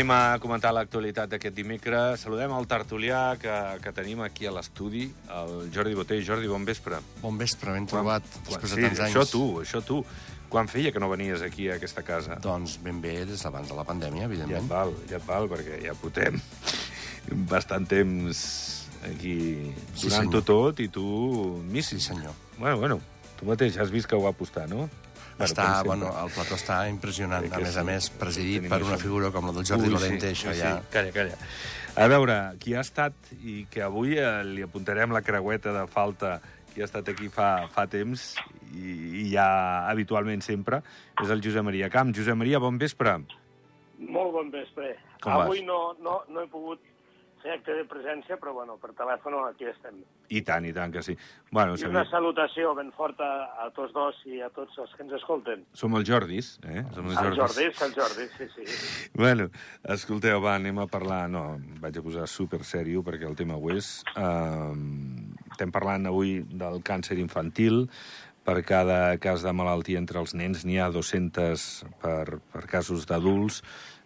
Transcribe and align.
Anem 0.00 0.14
a 0.16 0.38
comentar 0.40 0.70
l'actualitat 0.72 1.28
d'aquest 1.28 1.52
dimecres. 1.52 2.22
Saludem 2.24 2.54
el 2.56 2.64
tertulià 2.64 3.34
que, 3.36 3.52
que 3.84 3.90
tenim 3.92 4.22
aquí 4.24 4.46
a 4.48 4.52
l'estudi, 4.56 5.02
el 5.36 5.66
Jordi 5.74 5.92
Botell. 5.98 6.22
Jordi, 6.24 6.48
bon 6.48 6.64
vespre. 6.64 7.02
Bon 7.20 7.36
vespre, 7.36 7.74
ben 7.76 7.84
trobat, 7.84 8.24
després 8.46 8.72
sí, 8.72 8.78
de 8.80 8.86
tants 8.86 9.02
anys. 9.04 9.10
això 9.10 9.26
tu, 9.28 9.42
això 9.60 9.82
tu. 9.84 9.98
Quan 10.48 10.72
feia 10.72 10.88
que 10.88 11.02
no 11.04 11.10
venies 11.12 11.44
aquí 11.44 11.68
a 11.68 11.76
aquesta 11.76 12.00
casa? 12.00 12.38
Doncs 12.40 12.78
ben 12.80 13.02
bé 13.04 13.26
des 13.28 13.44
d'abans 13.44 13.68
de 13.68 13.76
la 13.76 13.84
pandèmia, 13.84 14.24
Ja 14.24 14.30
et 14.30 14.32
evidentment. 14.32 14.70
val, 14.72 14.94
ja 15.10 15.20
et 15.20 15.28
val, 15.28 15.50
perquè 15.52 15.82
ja 15.84 15.92
portem 16.00 16.40
bastant 17.52 17.84
temps 17.92 18.40
aquí 19.04 19.36
Sí, 19.92 20.08
donant-ho 20.08 20.40
tot 20.40 20.80
i 20.80 20.88
tu... 20.88 21.04
Missi. 21.68 22.00
Sí, 22.00 22.14
senyor. 22.14 22.32
Bueno, 22.56 22.78
bueno, 22.80 23.00
tu 23.36 23.44
mateix 23.52 23.76
has 23.76 23.92
vist 23.92 24.08
que 24.08 24.16
ho 24.16 24.24
va 24.24 24.32
apostar, 24.32 24.64
no? 24.72 24.88
Bueno, 25.40 25.48
Està, 25.48 25.66
sempre. 25.80 25.88
bueno, 25.88 26.08
el 26.20 26.30
plató 26.36 26.54
està 26.60 26.78
impressionant, 26.90 27.44
Crec 27.46 27.54
a 27.56 27.60
més 27.64 27.72
sí. 27.72 27.80
a 27.80 27.84
més, 27.88 28.08
presidit 28.20 28.58
Tenim 28.60 28.72
per 28.74 28.82
una 28.84 28.94
això. 28.96 29.02
figura 29.06 29.30
com 29.32 29.46
la 29.48 29.52
del 29.56 29.64
Jordi 29.70 29.88
Ui, 29.88 29.94
Lorente, 29.94 30.28
sí, 30.34 30.36
això 30.36 30.52
ui, 30.52 30.58
ja... 30.60 30.72
Sí. 30.76 30.90
Calla, 30.92 31.12
calla. 31.16 31.38
A 31.96 32.06
veure, 32.12 32.36
qui 32.60 32.74
ha 32.76 32.82
estat 32.84 33.30
i 33.40 33.64
que 33.72 33.82
avui 33.82 34.18
eh, 34.20 34.28
li 34.44 34.62
apuntarem 34.62 35.10
la 35.16 35.22
creueta 35.24 35.72
de 35.74 35.86
falta 35.90 36.36
qui 36.74 36.84
ha 36.84 36.86
estat 36.86 37.08
aquí 37.10 37.26
fa, 37.32 37.66
fa 37.72 37.86
temps 37.90 38.36
i, 38.76 38.92
i 39.24 39.24
ja 39.32 39.48
habitualment 39.90 40.44
sempre, 40.44 40.82
és 41.24 41.32
el 41.34 41.40
Josep 41.42 41.64
Maria 41.66 41.88
Camp. 41.90 42.12
Josep 42.14 42.36
Maria, 42.38 42.60
bon 42.62 42.76
vespre. 42.78 43.16
Molt 43.98 44.32
bon 44.36 44.52
vespre. 44.52 44.92
Com 45.20 45.32
Avui 45.40 45.64
vas? 45.64 45.66
no, 45.66 45.80
no, 46.04 46.20
no 46.28 46.44
he 46.44 46.48
pogut 46.52 46.84
fer 47.42 47.54
acte 47.56 47.74
de 47.76 47.84
presència, 47.88 48.36
però 48.40 48.52
bueno, 48.56 48.76
per 48.80 48.92
telèfon 48.98 49.36
aquí 49.46 49.68
estem. 49.70 50.00
I 50.30 50.42
tant, 50.46 50.66
i 50.68 50.72
tant 50.76 50.92
que 50.94 51.02
sí. 51.04 51.16
Bueno, 51.50 51.76
I 51.80 51.88
una 51.88 52.04
salutació 52.10 52.74
ben 52.78 52.92
forta 52.96 53.26
a 53.60 53.68
tots 53.76 53.94
dos 53.96 54.20
i 54.30 54.40
a 54.44 54.50
tots 54.54 54.78
els 54.82 54.94
que 54.96 55.04
ens 55.06 55.16
escolten. 55.18 55.64
Som 55.76 55.96
els 55.98 56.08
Jordis, 56.08 56.52
eh? 56.64 56.84
Som 56.94 57.10
els 57.10 57.18
El 57.18 57.36
Jordis. 57.40 57.42
Jordi, 57.42 57.66
el 57.86 57.94
Jordi, 57.98 58.28
sí, 58.36 58.48
sí. 58.54 58.80
Bueno, 59.20 59.50
escolteu, 59.96 60.40
va, 60.44 60.56
anem 60.60 60.80
a 60.82 60.88
parlar... 60.90 61.24
No, 61.30 61.44
vaig 61.82 61.98
a 61.98 62.04
posar 62.04 62.26
super 62.30 62.62
sèrio 62.66 63.04
perquè 63.06 63.28
el 63.28 63.36
tema 63.38 63.58
ho 63.58 63.70
és. 63.74 64.00
Um, 64.18 65.34
estem 65.52 65.72
parlant 65.74 66.08
avui 66.10 66.40
del 66.48 66.80
càncer 66.86 67.18
infantil. 67.20 67.86
Per 68.40 68.56
cada 68.64 69.18
cas 69.20 69.42
de 69.44 69.52
malaltia 69.52 70.00
entre 70.00 70.18
els 70.18 70.32
nens 70.34 70.64
n'hi 70.64 70.78
ha 70.80 70.88
200 70.90 71.64
per, 72.00 72.40
per 72.52 72.62
casos 72.70 73.04
d'adults. 73.06 73.60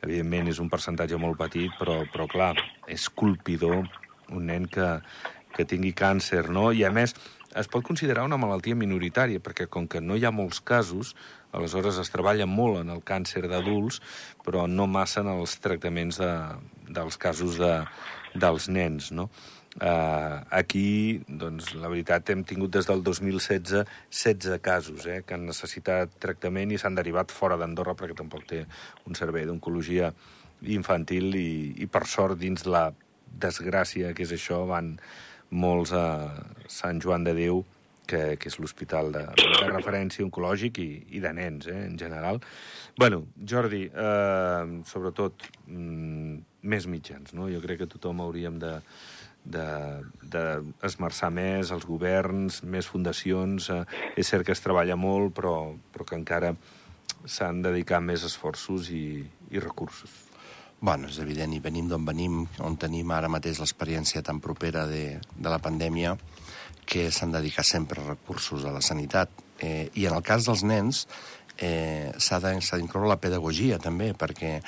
Evidentment, 0.05 0.51
és 0.51 0.59
un 0.61 0.69
percentatge 0.69 1.17
molt 1.21 1.39
petit, 1.41 1.71
però, 1.79 2.01
però 2.13 2.27
clar, 2.29 2.53
és 2.91 3.09
colpidor 3.09 3.85
un 4.35 4.47
nen 4.51 4.67
que, 4.71 4.89
que 5.55 5.67
tingui 5.69 5.95
càncer, 5.97 6.49
no? 6.53 6.71
I, 6.73 6.85
a 6.89 6.93
més, 6.95 7.15
es 7.55 7.71
pot 7.71 7.85
considerar 7.87 8.25
una 8.27 8.39
malaltia 8.41 8.77
minoritària, 8.79 9.43
perquè 9.43 9.69
com 9.71 9.87
que 9.91 10.03
no 10.03 10.19
hi 10.19 10.25
ha 10.27 10.35
molts 10.35 10.61
casos, 10.61 11.15
aleshores 11.55 12.01
es 12.03 12.11
treballa 12.11 12.49
molt 12.51 12.81
en 12.83 12.91
el 12.95 13.03
càncer 13.07 13.45
d'adults, 13.47 14.01
però 14.45 14.67
no 14.71 14.89
massa 14.91 15.23
en 15.23 15.31
els 15.37 15.59
tractaments 15.63 16.19
de, 16.19 16.33
dels 16.91 17.21
casos 17.21 17.61
de, 17.63 17.77
dels 18.35 18.69
nens, 18.69 19.13
no? 19.15 19.31
Uh, 19.75 20.39
aquí, 20.55 21.25
doncs, 21.27 21.73
la 21.75 21.89
veritat, 21.91 22.29
hem 22.31 22.45
tingut 22.47 22.71
des 22.77 22.87
del 22.87 23.01
2016 23.03 23.81
16 24.07 24.61
casos 24.63 25.09
eh, 25.11 25.25
que 25.27 25.35
han 25.35 25.49
necessitat 25.49 26.13
tractament 26.23 26.71
i 26.71 26.79
s'han 26.79 26.95
derivat 26.95 27.35
fora 27.35 27.57
d'Andorra 27.59 27.97
perquè 27.99 28.15
tampoc 28.21 28.47
té 28.47 28.61
un 29.11 29.19
servei 29.19 29.49
d'oncologia 29.49 30.13
infantil 30.63 31.35
i, 31.37 31.75
i, 31.83 31.87
per 31.87 32.07
sort, 32.11 32.39
dins 32.41 32.67
la 32.67 32.89
desgràcia 33.41 34.15
que 34.15 34.25
és 34.25 34.35
això, 34.37 34.63
van 34.71 34.95
molts 35.55 35.93
a 35.95 36.05
Sant 36.71 37.01
Joan 37.03 37.27
de 37.27 37.35
Déu, 37.37 37.65
que, 38.07 38.37
que 38.41 38.51
és 38.51 38.59
l'hospital 38.61 39.11
de, 39.15 39.25
de 39.39 39.69
referència 39.71 40.25
oncològic 40.25 40.81
i, 40.83 40.89
i 41.17 41.23
de 41.25 41.33
nens, 41.37 41.69
eh, 41.73 41.85
en 41.89 41.99
general. 41.99 42.41
bueno, 42.99 43.25
Jordi, 43.49 43.85
eh, 43.89 44.83
sobretot, 44.87 45.47
mm, 45.67 46.39
més 46.63 46.87
mitjans, 46.87 47.35
no? 47.35 47.49
Jo 47.51 47.61
crec 47.65 47.83
que 47.83 47.93
tothom 47.97 48.21
hauríem 48.25 48.59
de 48.63 48.79
d'esmerçar 49.45 51.29
de, 51.29 51.35
de 51.35 51.41
més, 51.43 51.71
els 51.71 51.85
governs, 51.85 52.63
més 52.65 52.87
fundacions. 52.89 53.69
Eh, 53.71 53.85
és 54.17 54.29
cert 54.29 54.47
que 54.47 54.57
es 54.57 54.65
treballa 54.65 54.97
molt, 54.97 55.35
però, 55.37 55.75
però 55.93 56.07
que 56.09 56.17
encara 56.17 56.55
s'han 57.25 57.61
de 57.61 57.71
dedicar 57.71 58.01
més 58.01 58.25
esforços 58.25 58.89
i, 58.89 59.21
i 59.53 59.61
recursos. 59.61 60.24
Bueno, 60.85 61.09
és 61.09 61.17
evident, 61.17 61.55
i 61.57 61.63
venim 61.65 61.87
d'on 61.89 62.03
venim, 62.05 62.43
on 62.61 62.75
tenim 62.77 63.09
ara 63.17 63.31
mateix 63.33 63.57
l'experiència 63.57 64.21
tan 64.21 64.37
propera 64.45 64.83
de, 64.85 65.15
de 65.33 65.49
la 65.49 65.57
pandèmia, 65.57 66.11
que 66.85 67.07
s'han 67.09 67.33
de 67.33 67.41
dedicar 67.41 67.65
sempre 67.65 68.05
recursos 68.05 68.67
a 68.69 68.73
la 68.75 68.83
sanitat. 68.85 69.33
Eh, 69.65 69.89
I 69.97 70.05
en 70.11 70.19
el 70.19 70.21
cas 70.27 70.45
dels 70.45 70.61
nens 70.69 71.07
eh, 71.57 72.13
s'ha 72.21 72.43
d'incloure 72.45 73.09
la 73.09 73.17
pedagogia, 73.17 73.81
també, 73.81 74.11
perquè 74.13 74.59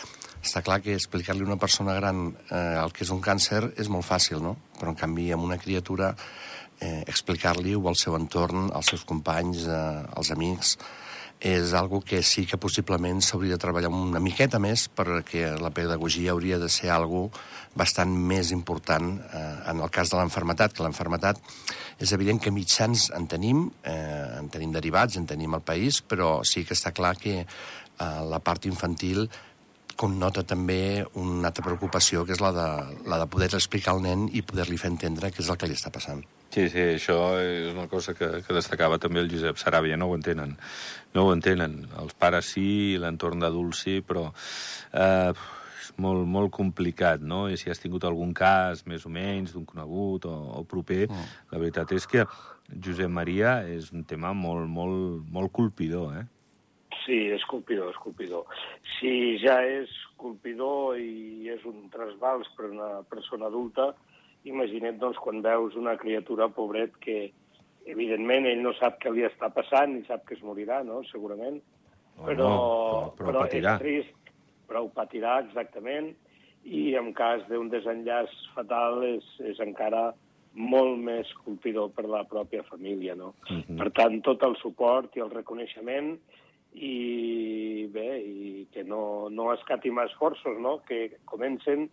està 0.41 0.65
clar 0.65 0.81
que 0.81 0.97
explicar-li 0.97 1.45
a 1.45 1.51
una 1.51 1.61
persona 1.61 1.99
gran 2.01 2.31
eh, 2.33 2.81
el 2.81 2.97
que 2.97 3.05
és 3.05 3.13
un 3.13 3.21
càncer 3.21 3.67
és 3.77 3.93
molt 3.93 4.09
fàcil, 4.09 4.41
no? 4.41 4.57
Però, 4.81 4.95
en 4.95 4.97
canvi, 4.97 5.29
amb 5.37 5.45
una 5.45 5.61
criatura, 5.61 6.15
eh, 6.81 7.03
explicar-li-ho 7.05 7.85
al 7.93 8.01
seu 8.01 8.17
entorn, 8.17 8.71
als 8.73 8.95
seus 8.95 9.05
companys, 9.05 9.69
eh, 9.69 10.07
als 10.17 10.33
amics, 10.33 10.79
és 11.41 11.73
algo 11.77 12.01
que 12.01 12.23
sí 12.25 12.47
que 12.49 12.57
possiblement 12.57 13.21
s'hauria 13.21 13.57
de 13.57 13.61
treballar 13.61 13.91
una 13.93 14.21
miqueta 14.21 14.59
més 14.59 14.87
perquè 14.89 15.51
la 15.61 15.71
pedagogia 15.71 16.33
hauria 16.33 16.59
de 16.59 16.69
ser 16.73 16.89
algo 16.91 17.29
bastant 17.77 18.09
més 18.09 18.53
important 18.57 19.11
eh, 19.21 19.43
en 19.71 19.83
el 19.85 19.91
cas 19.93 20.09
de 20.11 20.17
l'enfermetat, 20.17 20.73
que 20.73 20.85
l'enfermetat 20.85 21.41
és 22.01 22.13
evident 22.17 22.41
que 22.41 22.55
mitjans 22.55 23.11
en 23.17 23.27
tenim, 23.29 23.67
eh, 23.85 24.39
en 24.39 24.49
tenim 24.49 24.73
derivats, 24.73 25.19
en 25.21 25.27
tenim 25.29 25.55
al 25.55 25.65
país, 25.65 26.01
però 26.01 26.41
sí 26.45 26.65
que 26.65 26.75
està 26.75 26.95
clar 26.97 27.17
que 27.21 27.43
eh, 27.43 28.23
la 28.31 28.41
part 28.41 28.65
infantil 28.65 29.29
connota 29.97 30.45
també 30.45 31.05
una 31.17 31.49
altra 31.49 31.65
preocupació, 31.65 32.25
que 32.25 32.37
és 32.37 32.41
la 32.41 32.53
de, 32.53 32.69
la 33.09 33.21
de 33.21 33.29
poder 33.33 33.53
explicar 33.55 33.97
al 33.97 34.03
nen 34.05 34.29
i 34.33 34.45
poder-li 34.45 34.81
fer 34.81 34.93
entendre 34.93 35.33
què 35.33 35.45
és 35.45 35.53
el 35.53 35.61
que 35.61 35.69
li 35.69 35.77
està 35.77 35.93
passant. 35.93 36.25
Sí, 36.57 36.71
sí, 36.73 36.81
això 36.95 37.37
és 37.37 37.67
una 37.75 37.85
cosa 37.85 38.15
que, 38.17 38.39
que 38.41 38.55
destacava 38.57 38.97
també 38.97 39.21
el 39.21 39.27
Josep 39.29 39.59
Saràbia, 39.61 39.99
no 40.01 40.07
ho 40.09 40.15
entenen. 40.17 40.55
No 41.13 41.27
ho 41.27 41.35
entenen. 41.35 41.83
Els 42.01 42.17
pares 42.17 42.49
sí, 42.55 42.97
l'entorn 42.97 43.45
d'adults 43.45 43.83
sí, 43.85 43.99
però 44.01 44.23
eh, 44.97 45.35
és 45.83 45.91
molt, 46.01 46.25
molt 46.25 46.55
complicat, 46.57 47.21
no? 47.21 47.43
I 47.53 47.61
si 47.61 47.69
has 47.69 47.83
tingut 47.83 48.07
algun 48.09 48.33
cas, 48.33 48.87
més 48.89 49.05
o 49.05 49.13
menys, 49.13 49.53
d'un 49.53 49.69
conegut 49.69 50.25
o, 50.33 50.33
o 50.57 50.65
proper, 50.65 51.03
mm. 51.11 51.37
la 51.53 51.61
veritat 51.61 51.93
és 51.93 52.09
que 52.09 52.25
Josep 52.73 53.13
Maria 53.13 53.59
és 53.69 53.93
un 53.93 54.09
tema 54.09 54.33
molt, 54.33 54.65
molt, 54.65 55.29
molt 55.37 55.53
colpidor, 55.61 56.17
eh? 56.23 56.25
Sí, 57.03 57.21
és 57.37 57.45
colpidor, 57.53 57.93
és 57.93 58.01
colpidor. 58.01 58.49
Si 58.97 59.37
ja 59.45 59.61
és 59.61 59.93
colpidor 60.17 60.97
i 60.97 61.53
és 61.53 61.69
un 61.69 61.85
trasbals 61.93 62.49
per 62.57 62.73
una 62.73 62.95
persona 63.13 63.53
adulta, 63.53 63.93
imagina't 64.47 64.99
doncs, 65.03 65.19
quan 65.23 65.43
veus 65.45 65.75
una 65.79 65.97
criatura, 66.01 66.49
pobret, 66.49 66.95
que 67.03 67.33
evidentment 67.87 68.47
ell 68.51 68.63
no 68.65 68.73
sap 68.79 69.01
què 69.03 69.13
li 69.15 69.25
està 69.27 69.51
passant 69.55 69.93
ni 69.95 70.05
sap 70.07 70.25
que 70.27 70.35
es 70.39 70.43
morirà, 70.47 70.83
no?, 70.87 71.03
segurament. 71.11 71.61
Però, 72.17 72.37
no, 72.37 73.13
però- 73.19 73.33
però 73.33 73.43
patirà. 73.45 73.75
és 73.77 73.83
trist, 73.83 74.31
però 74.67 74.85
ho 74.87 74.89
patirà 74.95 75.41
exactament, 75.45 76.15
i 76.67 76.95
en 76.99 77.13
cas 77.15 77.45
d'un 77.51 77.69
desenllaç 77.71 78.33
fatal 78.55 79.05
és, 79.07 79.27
és 79.53 79.61
encara 79.63 80.09
molt 80.57 80.97
més 80.99 81.29
colpidor 81.45 81.93
per 81.95 82.07
la 82.09 82.25
pròpia 82.25 82.65
família, 82.65 83.15
no? 83.15 83.35
Mhm. 83.51 83.77
Per 83.77 83.91
tant, 83.93 84.23
tot 84.25 84.43
el 84.43 84.57
suport 84.57 85.15
i 85.17 85.21
el 85.21 85.31
reconeixement 85.31 86.17
i 86.75 87.87
bé, 87.93 88.19
i 88.21 88.67
que 88.73 88.83
no, 88.85 89.29
no 89.31 89.53
escatimar 89.53 90.07
esforços, 90.07 90.59
no? 90.61 90.83
que 90.89 91.17
comencen, 91.25 91.91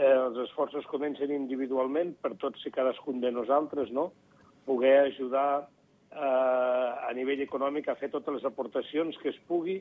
eh, 0.00 0.16
els 0.16 0.38
esforços 0.48 0.88
comencen 0.90 1.32
individualment 1.34 2.16
per 2.24 2.34
tots 2.40 2.64
i 2.66 2.72
cadascun 2.74 3.20
de 3.20 3.30
nosaltres, 3.34 3.92
no? 3.92 4.10
poder 4.66 4.96
ajudar 5.06 5.68
eh, 6.12 7.08
a 7.08 7.10
nivell 7.16 7.42
econòmic 7.44 7.88
a 7.88 7.98
fer 8.00 8.10
totes 8.12 8.38
les 8.38 8.46
aportacions 8.48 9.16
que 9.22 9.32
es 9.32 9.40
pugui 9.48 9.80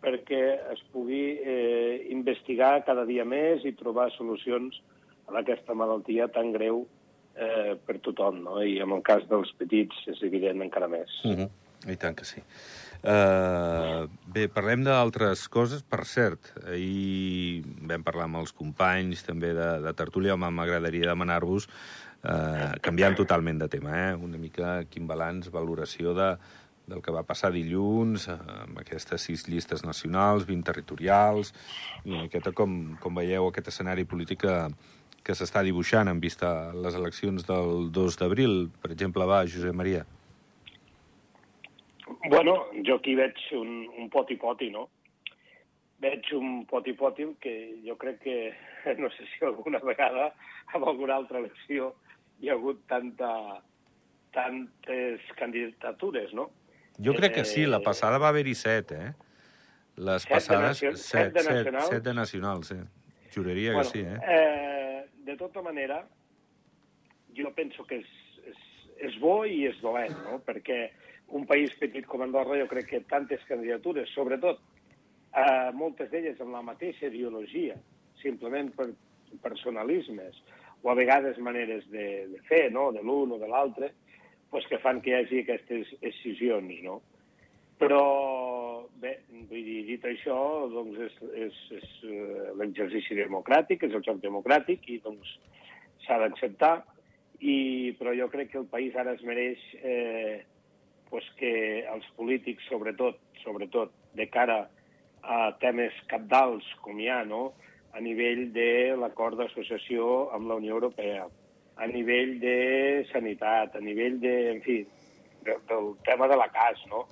perquè 0.00 0.42
es 0.72 0.80
pugui 0.94 1.24
eh, 1.44 2.06
investigar 2.12 2.78
cada 2.86 3.04
dia 3.08 3.26
més 3.28 3.66
i 3.68 3.76
trobar 3.76 4.08
solucions 4.14 4.80
a 5.28 5.36
aquesta 5.40 5.76
malaltia 5.76 6.28
tan 6.32 6.52
greu 6.54 6.86
eh, 7.36 7.76
per 7.86 7.98
tothom, 8.04 8.40
no? 8.46 8.60
I 8.64 8.78
en 8.80 8.94
el 8.96 9.02
cas 9.06 9.26
dels 9.30 9.52
petits 9.58 10.08
és 10.10 10.22
evident 10.26 10.64
encara 10.64 10.88
més. 10.88 11.12
Uh 11.24 11.36
-huh. 11.36 11.50
I 11.88 11.96
tant 11.96 12.16
que 12.16 12.24
sí. 12.24 12.40
Uh, 13.00 14.04
bé, 14.28 14.44
parlem 14.52 14.84
d'altres 14.84 15.46
coses. 15.48 15.82
Per 15.82 16.04
cert, 16.04 16.52
ahir 16.68 17.62
vam 17.88 18.04
parlar 18.04 18.28
amb 18.28 18.42
els 18.42 18.52
companys 18.56 19.24
també 19.26 19.54
de, 19.56 19.70
de 19.86 19.92
Tertúlia. 19.96 20.36
Home, 20.36 20.50
m'agradaria 20.52 21.08
demanar-vos, 21.08 21.68
uh, 22.24 22.72
canviant 22.84 23.16
totalment 23.16 23.62
de 23.62 23.70
tema, 23.72 23.94
eh? 23.96 24.10
una 24.16 24.40
mica 24.40 24.80
quin 24.92 25.08
balanç, 25.08 25.48
valoració 25.54 26.12
de, 26.18 26.34
del 26.90 27.02
que 27.04 27.14
va 27.14 27.24
passar 27.26 27.52
dilluns, 27.54 28.26
eh, 28.28 28.36
amb 28.66 28.80
aquestes 28.82 29.28
sis 29.28 29.46
llistes 29.48 29.84
nacionals, 29.86 30.46
20 30.48 30.66
territorials, 30.66 31.54
i 32.04 32.14
una 32.16 32.52
com, 32.56 32.78
com 33.00 33.20
veieu 33.20 33.48
aquest 33.48 33.70
escenari 33.72 34.04
polític 34.04 34.42
que, 34.44 34.56
que 35.24 35.36
s'està 35.36 35.62
dibuixant 35.66 36.10
en 36.10 36.20
vista 36.20 36.72
les 36.74 36.96
eleccions 36.98 37.46
del 37.46 37.90
2 37.94 38.20
d'abril. 38.20 38.56
Per 38.82 38.92
exemple, 38.92 39.28
va, 39.28 39.44
Josep 39.46 39.76
Maria. 39.76 40.04
Bueno, 42.28 42.56
jo 42.86 42.96
aquí 42.98 43.14
veig 43.14 43.38
un, 43.56 43.84
un 43.98 44.08
poti-poti, 44.10 44.70
no? 44.74 44.88
veig 46.00 46.30
un 46.32 46.64
poti-poti 46.68 47.26
que 47.40 47.54
jo 47.84 47.96
crec 48.00 48.20
que, 48.24 48.36
no 49.02 49.10
sé 49.12 49.26
si 49.32 49.44
alguna 49.44 49.80
vegada, 49.84 50.30
amb 50.74 50.86
alguna 50.88 51.18
altra 51.20 51.40
elecció, 51.42 51.94
hi 52.40 52.48
ha 52.48 52.56
hagut 52.56 52.80
tanta, 52.88 53.60
tantes 54.34 55.26
candidatures, 55.36 56.32
no? 56.36 56.48
Jo 57.00 57.14
crec 57.16 57.34
que 57.38 57.44
sí, 57.48 57.66
la 57.68 57.80
eh, 57.80 57.84
passada 57.84 58.20
va 58.20 58.30
haver-hi 58.32 58.56
set, 58.56 58.94
eh? 58.96 59.10
Les 60.00 60.24
set 60.24 60.32
passades... 60.32 60.80
De 60.80 60.94
set, 60.96 61.04
set, 61.04 61.36
de? 61.36 61.44
Set, 61.44 61.76
set 61.92 62.06
de 62.06 62.16
nacionals, 62.16 62.72
sí. 62.72 62.80
Juraria 63.34 63.76
bueno, 63.76 63.90
que 63.92 63.98
sí, 63.98 64.04
eh? 64.04 64.18
eh? 64.26 65.04
De 65.28 65.36
tota 65.38 65.62
manera, 65.62 66.00
jo 67.36 67.52
penso 67.54 67.84
que 67.86 68.00
és, 68.00 68.10
és, 68.50 68.64
és 69.08 69.20
bo 69.20 69.42
i 69.46 69.66
és 69.68 69.78
dolent, 69.84 70.16
no? 70.24 70.40
Perquè 70.48 70.80
un 71.36 71.46
país 71.46 71.74
petit 71.78 72.06
com 72.10 72.22
Andorra, 72.24 72.58
jo 72.58 72.68
crec 72.70 72.88
que 72.90 73.00
tantes 73.10 73.42
candidatures, 73.48 74.10
sobretot 74.14 74.60
eh, 74.60 75.70
moltes 75.78 76.10
d'elles 76.10 76.40
amb 76.42 76.56
la 76.56 76.64
mateixa 76.66 77.06
ideologia, 77.06 77.76
simplement 78.22 78.72
per 78.76 78.90
personalismes, 79.44 80.40
o 80.82 80.90
a 80.90 80.96
vegades 80.98 81.38
maneres 81.38 81.86
de, 81.92 82.26
de 82.32 82.40
fer, 82.48 82.68
no?, 82.72 82.90
de 82.92 83.02
l'un 83.04 83.36
o 83.36 83.38
de 83.38 83.48
l'altre, 83.48 83.92
pues 84.50 84.66
que 84.66 84.80
fan 84.82 85.00
que 85.00 85.12
hi 85.12 85.18
hagi 85.20 85.42
aquestes 85.44 85.92
excisions, 86.00 86.72
no? 86.82 87.00
Però, 87.80 88.00
bé, 89.00 89.14
vull 89.48 89.64
dir, 89.64 89.80
dit 89.86 90.02
això, 90.04 90.36
doncs 90.72 90.98
és, 91.06 91.18
és, 91.46 91.60
és 91.78 91.92
uh, 92.10 92.50
l'exercici 92.58 93.16
democràtic, 93.16 93.86
és 93.86 93.94
el 93.96 94.04
joc 94.04 94.18
democràtic, 94.24 94.88
i 94.90 94.98
doncs 95.04 95.36
s'ha 96.04 96.18
d'acceptar, 96.20 96.74
i, 97.40 97.94
però 97.96 98.12
jo 98.16 98.28
crec 98.32 98.50
que 98.52 98.60
el 98.60 98.68
país 98.68 98.96
ara 99.00 99.14
es 99.16 99.22
mereix 99.24 99.62
eh, 99.80 100.42
pues 101.10 101.26
que 101.38 101.52
els 101.90 102.06
polítics, 102.16 102.66
sobretot, 102.70 103.18
sobretot 103.44 103.92
de 104.16 104.26
cara 104.30 104.62
a 105.22 105.50
temes 105.60 105.96
capdals 106.10 106.66
com 106.84 107.00
hi 107.00 107.10
ha, 107.10 107.24
no?, 107.24 107.50
a 107.90 108.00
nivell 108.00 108.52
de 108.54 108.94
l'acord 108.94 109.38
d'associació 109.38 110.30
amb 110.36 110.46
la 110.46 110.56
Unió 110.60 110.76
Europea, 110.78 111.24
a 111.74 111.86
nivell 111.90 112.36
de 112.42 113.06
sanitat, 113.10 113.74
a 113.74 113.82
nivell 113.82 114.20
de, 114.22 114.34
en 114.52 114.60
fi, 114.62 114.76
de, 115.42 115.56
del 115.68 115.96
tema 116.06 116.28
de 116.30 116.36
la 116.38 116.46
CAS, 116.54 116.84
no? 116.90 117.06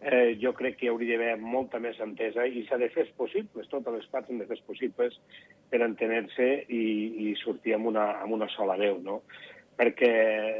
Eh, 0.00 0.36
jo 0.40 0.54
crec 0.56 0.78
que 0.80 0.86
hi 0.86 0.90
hauria 0.92 1.18
d'haver 1.18 1.40
molta 1.40 1.78
més 1.80 1.98
entesa 2.00 2.46
i 2.48 2.62
s'ha 2.64 2.78
de 2.80 2.88
fer 2.92 3.04
possibles, 3.18 3.68
totes 3.68 3.96
les 3.98 4.06
parts 4.12 4.30
han 4.32 4.40
de 4.40 4.48
fer 4.48 4.56
possibles 4.66 5.18
per 5.68 5.82
entener-se 5.84 6.48
i, 6.72 6.84
i 7.24 7.34
sortir 7.40 7.76
amb 7.76 7.90
una, 7.92 8.06
amb 8.22 8.36
una 8.38 8.48
sola 8.52 8.78
veu, 8.80 8.96
no? 9.04 9.20
Perquè 9.80 10.12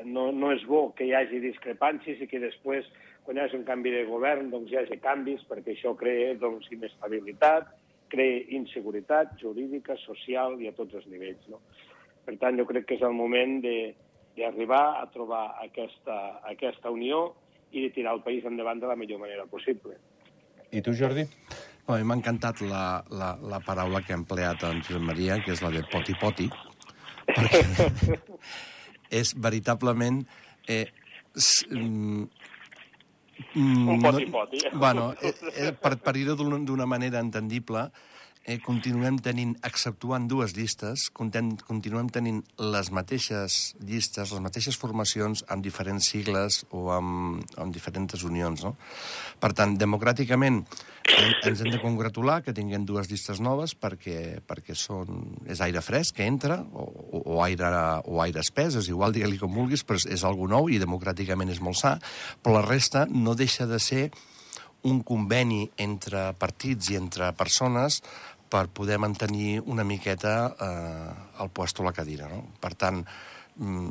no, 0.09 0.31
no 0.33 0.51
és 0.55 0.63
bo 0.65 0.87
que 0.97 1.05
hi 1.05 1.13
hagi 1.17 1.43
discrepàncies 1.43 2.23
i 2.25 2.29
que 2.31 2.41
després, 2.41 2.87
quan 3.27 3.37
hi 3.37 3.45
hagi 3.45 3.59
un 3.59 3.67
canvi 3.69 3.93
de 3.93 4.07
govern, 4.09 4.49
doncs 4.53 4.73
hi 4.73 4.79
hagi 4.81 4.97
canvis, 5.03 5.45
perquè 5.51 5.75
això 5.75 5.93
crea 5.99 6.33
doncs, 6.41 6.71
inestabilitat, 6.73 7.69
crea 8.11 8.41
inseguretat 8.57 9.37
jurídica, 9.43 9.99
social 10.07 10.57
i 10.61 10.71
a 10.71 10.75
tots 10.77 10.97
els 10.97 11.07
nivells. 11.13 11.45
No? 11.53 11.61
Per 12.25 12.39
tant, 12.41 12.57
jo 12.57 12.65
crec 12.69 12.89
que 12.89 12.97
és 12.97 13.05
el 13.07 13.17
moment 13.17 13.61
d'arribar 13.61 14.85
a 15.03 15.05
trobar 15.13 15.45
aquesta, 15.67 16.17
aquesta 16.49 16.93
unió 16.93 17.27
i 17.71 17.85
de 17.85 17.93
tirar 17.95 18.17
el 18.17 18.25
país 18.25 18.49
endavant 18.49 18.81
de 18.81 18.89
la 18.89 18.97
millor 18.97 19.21
manera 19.21 19.45
possible. 19.47 20.01
I 20.73 20.81
tu, 20.81 20.97
Jordi? 20.97 21.29
a 21.91 21.99
mi 21.99 22.07
m'ha 22.07 22.17
encantat 22.21 22.61
la, 22.63 23.03
la, 23.11 23.31
la 23.43 23.59
paraula 23.67 24.03
que 24.07 24.15
ha 24.15 24.19
empleat 24.21 24.63
en 24.69 24.83
Josep 24.87 25.03
Maria, 25.03 25.41
que 25.43 25.55
és 25.57 25.63
la 25.65 25.73
de 25.75 25.83
poti-poti, 25.91 26.47
perquè 27.31 27.63
és 29.11 29.35
veritablement... 29.37 30.23
Eh, 30.71 30.87
mm, 31.71 32.29
un 33.55 34.01
poti-poti. 34.03 34.63
No, 34.71 34.79
bueno, 34.79 35.11
eh, 35.21 35.35
eh, 35.55 35.73
per, 35.73 35.97
per 35.99 36.15
dir-ho 36.17 36.37
d'una 36.37 36.87
manera 36.87 37.23
entendible, 37.23 37.89
eh, 38.45 38.59
continuem 38.63 39.19
tenint, 39.23 39.55
exceptuant 39.67 40.27
dues 40.31 40.55
llistes, 40.57 41.09
continuem 41.13 42.09
tenint 42.13 42.41
les 42.59 42.91
mateixes 42.95 43.59
llistes, 43.85 44.33
les 44.33 44.43
mateixes 44.43 44.79
formacions 44.81 45.45
amb 45.49 45.65
diferents 45.65 46.11
sigles 46.13 46.63
o 46.71 46.89
amb, 46.95 47.45
amb 47.61 47.75
diferents 47.75 48.25
unions. 48.27 48.65
No? 48.65 48.75
Per 49.41 49.53
tant, 49.57 49.77
democràticament 49.81 50.63
eh, 50.63 51.31
ens 51.49 51.63
hem 51.63 51.71
de 51.75 51.83
congratular 51.83 52.41
que 52.47 52.55
tinguem 52.57 52.87
dues 52.89 53.11
llistes 53.11 53.43
noves 53.45 53.77
perquè, 53.77 54.41
perquè 54.47 54.77
són, 54.79 55.23
és 55.47 55.61
aire 55.65 55.85
fresc 55.85 56.19
que 56.19 56.29
entra 56.29 56.61
o, 56.73 56.89
o, 57.21 57.39
aire, 57.45 57.71
o 58.07 58.21
aire 58.25 58.43
espès, 58.45 58.79
és 58.81 58.91
igual, 58.91 59.15
digue-li 59.17 59.41
com 59.41 59.55
vulguis, 59.55 59.85
però 59.85 60.01
és, 60.01 60.09
és 60.19 60.27
algo 60.27 60.49
nou 60.51 60.71
i 60.73 60.81
democràticament 60.83 61.53
és 61.53 61.63
molt 61.65 61.81
sa, 61.81 61.99
però 62.43 62.59
la 62.59 62.67
resta 62.67 63.07
no 63.11 63.37
deixa 63.39 63.69
de 63.71 63.81
ser 63.83 64.09
un 64.89 65.03
conveni 65.07 65.65
entre 65.81 66.31
partits 66.41 66.91
i 66.93 66.99
entre 66.99 67.33
persones 67.37 68.01
per 68.51 68.67
poder 68.75 68.99
mantenir 68.99 69.61
una 69.63 69.85
miqueta 69.87 70.35
eh, 70.59 71.43
el 71.43 71.51
puesto 71.55 71.83
a 71.83 71.91
la 71.91 71.95
cadira. 71.95 72.29
No? 72.29 72.43
Per 72.61 72.75
tant, 72.75 73.05
mm, 73.57 73.91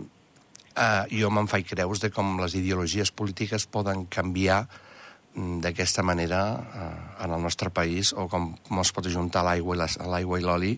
eh, 0.75 1.03
jo 1.21 1.31
me'n 1.31 1.47
faig 1.47 1.67
creus 1.69 2.03
de 2.03 2.11
com 2.11 2.37
les 2.41 2.57
ideologies 2.59 3.11
polítiques 3.11 3.69
poden 3.71 4.05
canviar 4.11 4.65
mm, 4.65 5.61
d'aquesta 5.63 6.03
manera 6.03 6.41
eh, 6.59 6.89
en 7.25 7.37
el 7.37 7.41
nostre 7.41 7.71
país 7.71 8.11
o 8.11 8.27
com, 8.27 8.51
com 8.67 8.83
es 8.83 8.91
pot 8.91 9.07
ajuntar 9.07 9.45
l'aigua 9.45 10.39
i 10.39 10.43
l'oli 10.43 10.75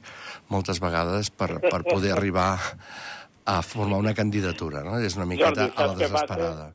moltes 0.53 0.83
vegades 0.83 1.31
per, 1.33 1.55
per 1.63 1.81
poder 1.87 2.13
arribar 2.13 2.59
a 3.45 3.61
formar 3.65 3.97
una 3.97 4.13
candidatura. 4.13 4.83
No? 4.85 4.99
És 5.01 5.17
una 5.17 5.25
miqueta 5.25 5.65
Jordi, 5.65 5.73
a 5.75 5.87
la 5.87 5.97
desesperada. 5.97 6.69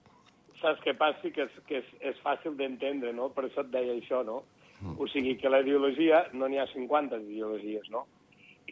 Saps 0.66 0.82
què 0.82 0.96
passa? 0.98 1.30
Que 1.30 1.44
és, 1.46 1.58
que 1.68 1.78
és, 1.78 1.90
és 2.10 2.16
fàcil 2.24 2.56
d'entendre, 2.58 3.12
no? 3.14 3.28
Per 3.30 3.44
això 3.46 3.62
et 3.62 3.70
deia 3.70 3.92
això, 3.94 4.24
no? 4.26 4.40
Mm. 4.80 4.96
O 4.98 5.06
sigui 5.12 5.36
que 5.38 5.52
la 5.52 5.60
ideologia, 5.62 6.24
no 6.34 6.48
n'hi 6.50 6.58
ha 6.58 6.66
50 6.72 7.20
ideologies, 7.22 7.86
no? 7.94 8.02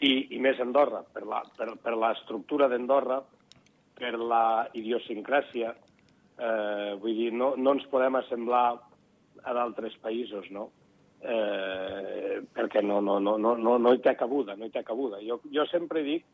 I, 0.03 0.35
i 0.35 0.41
més 0.43 0.59
Andorra, 0.59 1.05
per 1.15 1.23
la, 1.31 1.45
per, 1.55 1.69
per 1.85 1.95
l'estructura 1.95 2.67
d'Andorra, 2.73 3.21
per 3.95 4.11
la 4.19 4.67
idiosincràsia, 4.75 5.71
eh, 5.71 6.91
vull 6.99 7.15
dir, 7.15 7.31
no, 7.31 7.53
no 7.55 7.77
ens 7.79 7.87
podem 7.93 8.19
assemblar 8.19 8.65
a 9.45 9.55
d'altres 9.55 9.95
països, 10.03 10.51
no? 10.51 10.73
Eh, 11.23 12.41
perquè 12.59 12.83
no, 12.83 12.99
no, 13.07 13.21
no, 13.23 13.39
no, 13.39 13.55
no, 13.55 13.79
no 13.79 13.95
hi 13.95 14.03
té 14.03 14.17
cabuda, 14.19 14.59
no 14.59 14.67
hi 14.67 14.75
té 14.75 14.83
cabuda. 14.83 15.23
Jo, 15.23 15.39
jo 15.55 15.63
sempre 15.71 16.03
dic, 16.03 16.27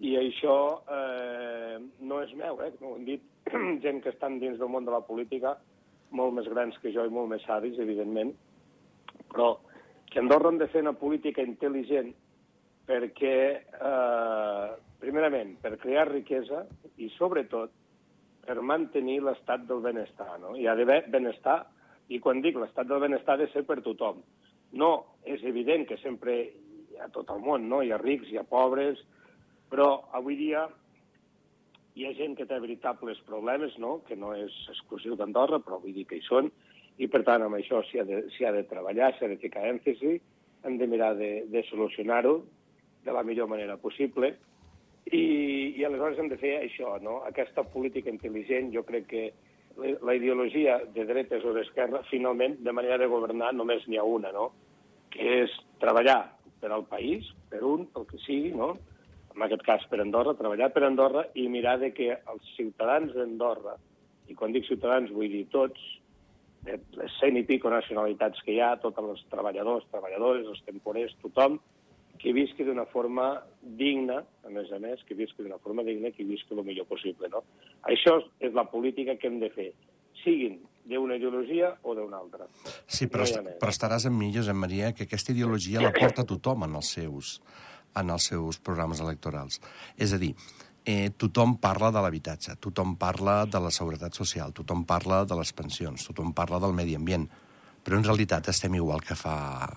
i 0.00 0.14
això 0.16 0.56
eh, 0.88 1.76
no 2.00 2.20
és 2.24 2.32
meu, 2.38 2.60
eh, 2.64 2.72
ho 2.80 2.94
han 2.96 3.04
dit 3.04 3.24
gent 3.84 4.00
que 4.04 4.12
estan 4.14 4.38
dins 4.40 4.58
del 4.60 4.70
món 4.72 4.86
de 4.86 4.94
la 4.94 5.02
política, 5.04 5.58
molt 6.16 6.34
més 6.38 6.48
grans 6.50 6.78
que 6.82 6.92
jo 6.94 7.04
i 7.06 7.12
molt 7.12 7.28
més 7.30 7.44
savis, 7.46 7.78
evidentment, 7.78 8.32
però 9.30 9.52
que 10.10 10.18
Andorra 10.22 10.50
hem 10.50 10.58
de 10.58 10.70
fer 10.72 10.82
una 10.82 10.96
política 10.98 11.44
intel·ligent 11.44 12.14
perquè, 12.88 13.36
eh, 13.60 14.70
primerament, 14.98 15.54
per 15.62 15.76
crear 15.78 16.08
riquesa 16.08 16.64
i, 16.96 17.10
sobretot, 17.18 17.76
per 18.46 18.56
mantenir 18.66 19.20
l'estat 19.22 19.68
del 19.68 19.84
benestar. 19.84 20.32
No? 20.42 20.56
Hi 20.58 20.66
ha 20.66 20.74
d'haver 20.74 21.04
benestar, 21.12 21.60
i 22.10 22.18
quan 22.18 22.40
dic 22.42 22.56
l'estat 22.58 22.88
del 22.90 23.04
benestar 23.04 23.36
ha 23.36 23.42
de 23.44 23.50
ser 23.52 23.62
per 23.68 23.78
tothom. 23.84 24.24
No, 24.80 24.90
és 25.22 25.44
evident 25.46 25.86
que 25.86 26.00
sempre 26.00 26.40
a 27.00 27.06
tot 27.14 27.30
el 27.30 27.44
món, 27.44 27.68
no? 27.70 27.84
hi 27.84 27.92
ha 27.94 28.00
rics, 28.00 28.32
hi 28.32 28.40
ha 28.40 28.48
pobres, 28.48 28.98
però 29.70 29.88
avui 30.18 30.36
dia 30.36 30.66
hi 31.94 32.06
ha 32.06 32.12
gent 32.16 32.36
que 32.38 32.46
té 32.46 32.58
veritables 32.62 33.18
problemes, 33.26 33.76
no? 33.78 34.00
que 34.06 34.16
no 34.16 34.32
és 34.36 34.54
exclusiu 34.72 35.16
d'Andorra, 35.18 35.60
però 35.64 35.80
vull 35.82 35.94
dir 35.94 36.06
que 36.08 36.18
hi 36.20 36.26
són, 36.26 36.50
i 37.00 37.08
per 37.10 37.22
tant 37.26 37.42
amb 37.42 37.58
això 37.58 37.80
s'hi 37.86 38.00
ha, 38.00 38.06
de, 38.06 38.22
ha 38.28 38.52
de 38.54 38.64
treballar, 38.70 39.12
s'ha 39.16 39.28
de 39.30 39.38
ficar 39.42 39.66
èmfasi, 39.68 40.18
hem 40.66 40.78
de 40.78 40.86
mirar 40.86 41.14
de, 41.18 41.30
de 41.50 41.62
solucionar-ho 41.70 42.40
de 43.04 43.12
la 43.16 43.24
millor 43.24 43.48
manera 43.48 43.78
possible 43.80 44.34
i, 45.10 45.22
i 45.80 45.84
aleshores 45.86 46.18
hem 46.20 46.28
de 46.30 46.38
fer 46.40 46.58
això, 46.60 46.98
no? 47.02 47.20
aquesta 47.28 47.64
política 47.72 48.12
intel·ligent, 48.12 48.70
jo 48.74 48.84
crec 48.86 49.08
que 49.10 49.24
la 49.80 50.14
ideologia 50.14 50.76
de 50.94 51.06
dretes 51.08 51.44
o 51.46 51.54
d'esquerra, 51.56 52.02
finalment, 52.10 52.58
de 52.60 52.74
manera 52.76 52.98
de 53.00 53.08
governar, 53.08 53.54
només 53.56 53.86
n'hi 53.88 53.98
ha 53.98 54.04
una, 54.04 54.32
no? 54.34 54.50
que 55.10 55.42
és 55.44 55.54
treballar 55.82 56.20
per 56.60 56.70
al 56.74 56.84
país, 56.86 57.26
per 57.50 57.62
un, 57.64 57.86
pel 57.94 58.06
que 58.10 58.20
sigui, 58.26 58.52
no? 58.54 58.74
En 59.40 59.46
aquest 59.46 59.62
cas 59.64 59.84
per 59.88 60.02
Andorra, 60.02 60.36
treballar 60.36 60.68
per 60.74 60.84
Andorra 60.84 61.24
i 61.40 61.46
mirar 61.48 61.78
de 61.80 61.94
que 61.96 62.10
els 62.12 62.52
ciutadans 62.58 63.14
d'Andorra, 63.16 63.78
i 64.28 64.36
quan 64.36 64.52
dic 64.52 64.68
ciutadans 64.68 65.08
vull 65.14 65.32
dir 65.32 65.46
tots, 65.52 65.80
de 66.66 66.76
les 67.00 67.12
cent 67.16 67.38
i 67.40 67.46
pico 67.48 67.70
nacionalitats 67.72 68.42
que 68.44 68.52
hi 68.52 68.60
ha, 68.60 68.74
tots 68.82 69.00
els 69.00 69.22
treballadors, 69.32 69.86
treballadores, 69.92 70.44
els 70.52 70.60
temporers, 70.66 71.14
tothom, 71.22 71.56
que 72.20 72.34
visqui 72.36 72.66
d'una 72.68 72.84
forma 72.92 73.30
digna, 73.62 74.18
a 74.44 74.52
més 74.52 74.68
a 74.76 74.78
més, 74.82 75.00
que 75.08 75.16
visqui 75.16 75.46
d'una 75.46 75.56
forma 75.64 75.86
digna, 75.86 76.12
que 76.12 76.26
visqui 76.28 76.52
el 76.52 76.60
millor 76.66 76.84
possible. 76.90 77.30
No? 77.32 77.40
Això 77.88 78.18
és 78.44 78.52
la 78.52 78.66
política 78.68 79.16
que 79.16 79.30
hem 79.30 79.40
de 79.40 79.48
fer, 79.54 79.70
siguin 80.20 80.60
d'una 80.90 81.16
ideologia 81.16 81.72
o 81.80 81.96
d'una 81.96 82.20
altra. 82.20 82.44
Sí, 82.84 83.08
però, 83.08 83.24
no 83.24 83.54
est 83.54 83.56
però 83.62 83.72
estaràs 83.72 84.04
amb 84.10 84.20
mi, 84.20 84.28
Josep 84.36 84.58
Maria, 84.58 84.92
que 84.92 85.08
aquesta 85.08 85.32
ideologia 85.32 85.80
la 85.80 85.94
porta 85.96 86.28
tothom 86.28 86.68
en 86.68 86.76
els 86.76 86.92
seus, 86.98 87.38
en 87.96 88.10
els 88.10 88.26
seus 88.30 88.58
programes 88.58 89.00
electorals. 89.00 89.60
És 89.96 90.12
a 90.12 90.18
dir, 90.18 90.34
eh, 90.84 91.10
tothom 91.16 91.56
parla 91.60 91.90
de 91.90 92.00
l'habitatge, 92.00 92.56
tothom 92.60 92.96
parla 92.96 93.44
de 93.46 93.60
la 93.60 93.70
seguretat 93.70 94.14
social, 94.14 94.52
tothom 94.52 94.84
parla 94.84 95.24
de 95.24 95.36
les 95.36 95.52
pensions, 95.52 96.06
tothom 96.06 96.32
parla 96.32 96.58
del 96.60 96.72
medi 96.72 96.94
ambient, 96.96 97.28
però 97.84 97.96
en 97.96 98.04
realitat 98.04 98.48
estem 98.48 98.74
igual 98.74 99.00
que 99.00 99.14
fa 99.16 99.68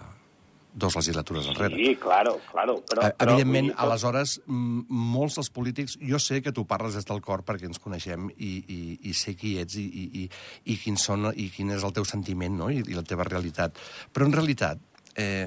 dos 0.75 0.96
legislatures 0.96 1.46
enrere. 1.51 1.75
Sí, 1.77 1.96
claro, 2.01 2.39
claro. 2.51 2.79
Però, 2.89 3.03
Eh, 3.05 3.12
però, 3.13 3.34
Evidentment, 3.34 3.67
tot- 3.75 3.79
aleshores, 3.86 4.41
molts 4.48 5.36
dels 5.36 5.50
polítics... 5.53 5.98
Jo 6.01 6.17
sé 6.17 6.41
que 6.41 6.51
tu 6.51 6.65
parles 6.65 6.96
des 6.96 7.05
del 7.05 7.22
cor 7.22 7.43
perquè 7.46 7.67
ens 7.70 7.77
coneixem 7.77 8.32
i, 8.38 8.50
i, 8.67 8.79
i 9.10 9.13
sé 9.13 9.36
qui 9.38 9.60
ets 9.62 9.75
i, 9.77 9.84
i, 9.86 10.24
i, 10.24 10.29
i, 10.74 10.77
quin 10.82 10.98
són, 10.98 11.29
i 11.36 11.51
quin 11.53 11.70
és 11.75 11.84
el 11.86 11.93
teu 11.93 12.05
sentiment 12.10 12.58
no? 12.58 12.72
I, 12.74 12.82
i 12.88 12.98
la 12.98 13.03
teva 13.05 13.24
realitat. 13.24 13.77
Però, 14.12 14.25
en 14.25 14.34
realitat, 14.34 14.82
eh, 15.15 15.46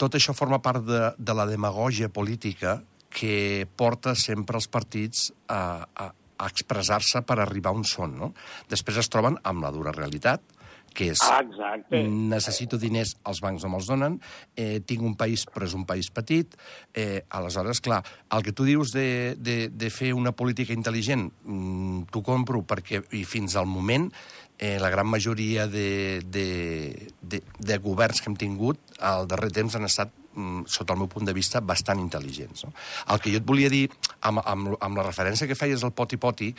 tot 0.00 0.16
això 0.16 0.34
forma 0.36 0.60
part 0.64 0.84
de, 0.86 1.00
de 1.18 1.34
la 1.36 1.46
demagògia 1.48 2.08
política 2.08 2.78
que 3.08 3.66
porta 3.76 4.14
sempre 4.18 4.56
els 4.58 4.68
partits 4.68 5.28
a, 5.48 5.84
a, 5.84 6.10
a 6.12 6.46
expressar-se 6.48 7.22
per 7.26 7.38
arribar 7.42 7.72
on 7.76 7.84
són. 7.84 8.16
No? 8.20 8.32
Després 8.68 9.00
es 9.02 9.08
troben 9.12 9.38
amb 9.48 9.64
la 9.64 9.72
dura 9.74 9.92
realitat, 9.96 10.42
que 10.94 11.10
és 11.12 11.20
Ah, 11.22 11.42
exacte. 11.44 12.00
necessito 12.08 12.78
diners, 12.80 13.14
els 13.28 13.40
bancs 13.44 13.62
no 13.62 13.70
me'ls 13.70 13.86
donen, 13.86 14.18
eh, 14.56 14.80
tinc 14.80 15.04
un 15.04 15.14
país 15.20 15.44
però 15.46 15.68
és 15.68 15.74
un 15.76 15.84
país 15.86 16.08
petit, 16.10 16.56
eh, 16.94 17.22
aleshores, 17.28 17.80
clar, 17.84 18.02
el 18.32 18.42
que 18.42 18.52
tu 18.56 18.64
dius 18.64 18.90
de, 18.96 19.36
de, 19.38 19.68
de 19.68 19.90
fer 19.90 20.14
una 20.16 20.32
política 20.32 20.74
intel·ligent, 20.74 21.28
mm, 21.44 22.08
t'ho 22.10 22.22
compro 22.24 22.64
perquè 22.64 23.04
i 23.12 23.24
fins 23.28 23.54
al 23.56 23.66
moment 23.66 24.08
eh, 24.58 24.78
la 24.80 24.90
gran 24.90 25.06
majoria 25.06 25.66
de, 25.66 26.22
de, 26.26 27.12
de, 27.22 27.42
de 27.58 27.78
governs 27.78 28.20
que 28.20 28.30
hem 28.30 28.36
tingut 28.36 28.98
al 28.98 29.28
darrer 29.30 29.50
temps 29.54 29.76
han 29.78 29.86
estat 29.86 30.10
mm, 30.34 30.66
sota 30.66 30.96
el 30.96 31.02
meu 31.04 31.10
punt 31.10 31.28
de 31.28 31.34
vista, 31.36 31.62
bastant 31.62 32.02
intel·ligents. 32.02 32.66
No? 32.66 32.74
El 33.14 33.22
que 33.22 33.32
jo 33.32 33.40
et 33.40 33.46
volia 33.46 33.70
dir, 33.72 33.86
amb, 34.20 34.42
amb, 34.44 34.74
amb 34.80 35.00
la 35.00 35.06
referència 35.06 35.48
que 35.48 35.58
feies 35.58 35.86
al 35.86 35.94
poti-poti, 35.94 36.50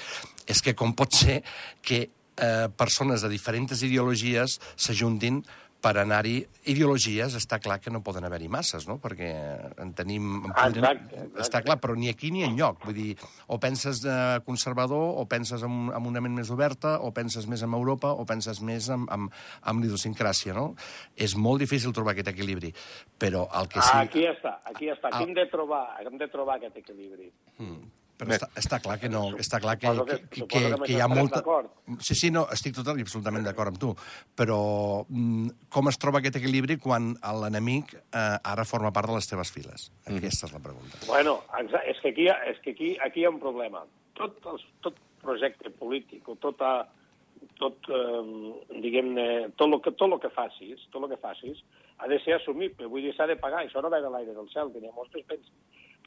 és 0.47 0.63
que 0.63 0.75
com 0.79 0.95
pot 0.95 1.13
ser 1.15 1.41
que 1.83 2.05
eh, 2.07 2.67
persones 2.79 3.21
de 3.21 3.31
diferents 3.31 3.83
ideologies 3.83 4.59
s'ajuntin 4.75 5.43
per 5.79 5.93
anar-hi... 6.01 6.41
Ideologies, 6.69 7.33
està 7.39 7.57
clar 7.63 7.77
que 7.81 7.89
no 7.89 8.01
poden 8.05 8.25
haver-hi 8.27 8.49
masses, 8.51 8.83
no? 8.87 8.97
Perquè 9.01 9.29
en 9.81 9.93
tenim... 9.97 10.25
en 10.45 10.51
Ah, 10.51 10.65
podríem- 10.67 10.83
exacte, 10.85 11.15
exacte. 11.15 11.41
Està 11.45 11.61
clar, 11.65 11.77
però 11.81 11.95
ni 11.97 12.09
aquí 12.11 12.29
ni 12.35 12.43
enlloc. 12.45 12.83
Vull 12.85 12.97
dir, 12.97 13.13
o 13.47 13.57
penses 13.63 14.01
de 14.03 14.15
conservador, 14.45 15.15
o 15.17 15.25
penses 15.31 15.63
amb, 15.65 15.93
una 16.11 16.21
ment 16.21 16.35
més 16.35 16.51
oberta, 16.51 16.97
o 16.99 17.13
penses 17.15 17.47
més 17.47 17.63
en 17.65 17.73
Europa, 17.73 18.11
o 18.11 18.25
penses 18.29 18.59
més 18.61 18.89
amb, 18.93 19.09
amb, 19.09 19.31
amb 19.63 19.81
l'idiosincràsia, 19.85 20.53
no? 20.53 20.73
És 21.15 21.37
molt 21.39 21.63
difícil 21.63 21.95
trobar 21.95 22.13
aquest 22.13 22.33
equilibri, 22.35 22.73
però 23.17 23.47
el 23.61 23.71
que 23.71 23.79
sí... 23.81 23.93
Ah, 23.95 24.03
aquí 24.05 24.27
està, 24.29 24.59
aquí 24.65 24.91
està. 24.93 25.07
Aquí 25.13 25.23
Ah. 25.23 25.27
hem 25.27 25.33
de 25.39 25.47
trobar, 25.49 25.85
hem 26.05 26.17
de 26.19 26.27
trobar 26.27 26.59
aquest 26.59 26.77
equilibri. 26.83 27.31
Però 28.19 28.35
està, 28.35 28.49
està 28.59 28.77
clar 28.83 28.97
que 28.99 29.07
no, 29.07 29.21
està 29.39 29.61
clar 29.63 29.77
que, 29.79 29.87
que, 29.95 30.15
que- 30.27 30.45
que, 30.51 30.61
que, 30.83 30.91
hi 30.91 30.99
ha 30.99 31.07
molta... 31.07 31.39
Sí, 32.03 32.17
sí, 32.19 32.29
no, 32.35 32.41
estic 32.51 32.75
totalment 32.75 32.99
i 32.99 33.05
absolutament 33.07 33.45
d'acord 33.47 33.71
amb 33.71 33.79
tu, 33.79 33.93
però 34.35 34.57
mm, 35.07 35.69
com 35.71 35.87
es 35.87 35.97
troba 36.01 36.19
aquest 36.19 36.35
equilibri 36.41 36.75
quan 36.83 37.13
l'enemic 37.39 37.93
eh, 37.95 38.23
ara 38.43 38.65
forma 38.67 38.91
part 38.91 39.07
de 39.07 39.15
les 39.15 39.29
teves 39.31 39.53
files? 39.55 39.87
Aquesta 40.05 40.49
és 40.49 40.53
la 40.57 40.59
pregunta. 40.65 40.99
Bueno, 41.07 41.37
és 41.87 42.01
que 42.03 42.11
aquí, 42.11 42.27
és 42.51 42.59
que 42.65 42.75
aquí, 42.75 42.91
aquí 43.07 43.23
hi 43.23 43.25
ha 43.29 43.31
un 43.31 43.39
problema. 43.39 43.85
Tot, 44.19 44.35
els, 44.51 44.67
tot 44.83 44.99
projecte 45.23 45.71
polític 45.79 46.27
o 46.27 46.35
tota, 46.43 46.73
tot, 47.59 47.87
eh, 47.87 48.79
diguem-ne, 48.83 49.29
tot 49.55 49.71
el 49.71 49.79
que, 49.85 49.95
tot 49.95 50.11
lo 50.11 50.19
que 50.19 50.29
facis, 50.35 50.83
tot 50.91 51.07
el 51.07 51.13
que 51.15 51.21
facis, 51.23 51.63
ha 51.99 52.07
de 52.11 52.19
ser 52.23 52.35
assumible. 52.35 52.91
Vull 52.91 53.07
dir, 53.07 53.15
s'ha 53.15 53.27
de 53.31 53.39
pagar. 53.39 53.63
Això 53.63 53.79
no 53.83 53.89
ve 53.91 54.03
de 54.03 54.11
l'aire 54.11 54.35
del 54.35 54.51
cel, 54.51 54.71
que 54.75 54.83
n'hi 54.83 54.91
ha 54.91 54.95
molts 54.95 55.15
que 55.15 55.23
es 55.23 55.27
pensen 55.31 55.55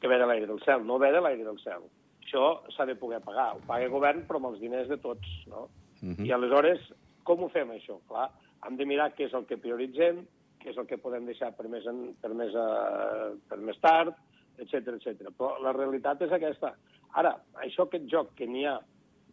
que 0.03 0.09
ve 0.11 0.17
de 0.19 0.25
l'aire 0.27 0.45
del 0.49 0.59
cel. 0.65 0.81
No 0.85 0.97
ve 0.99 1.09
de 1.15 1.21
l'aire 1.23 1.45
del 1.47 1.57
cel. 1.63 1.85
Això 2.33 2.65
s'ha 2.73 2.85
de 2.89 2.95
poder 2.97 3.19
pagar. 3.21 3.51
Ho 3.53 3.59
paga 3.67 3.85
el 3.85 3.91
govern, 3.93 4.23
però 4.25 4.39
amb 4.39 4.49
els 4.49 4.59
diners 4.59 4.87
de 4.89 4.97
tots, 4.97 5.27
no? 5.45 5.67
I 6.25 6.31
aleshores, 6.33 6.81
com 7.23 7.43
ho 7.45 7.49
fem, 7.53 7.69
això? 7.69 7.99
Clar, 8.09 8.31
hem 8.65 8.77
de 8.79 8.87
mirar 8.89 9.11
què 9.13 9.27
és 9.27 9.35
el 9.37 9.45
que 9.45 9.59
prioritzem, 9.61 10.23
què 10.57 10.71
és 10.71 10.79
el 10.81 10.87
que 10.89 10.97
podem 10.97 11.27
deixar 11.29 11.51
per 11.53 11.67
més, 11.69 11.85
en, 11.85 12.15
per 12.23 12.33
més, 12.33 12.55
uh, 12.57 13.37
per 13.47 13.59
més 13.61 13.77
tard, 13.85 14.17
etc 14.57 14.95
etc. 14.97 15.29
Però 15.37 15.59
la 15.61 15.75
realitat 15.77 16.25
és 16.25 16.33
aquesta. 16.33 16.73
Ara, 17.21 17.35
això, 17.61 17.85
aquest 17.85 18.09
joc 18.09 18.33
que 18.33 18.49
n'hi 18.49 18.65
ha 18.65 18.79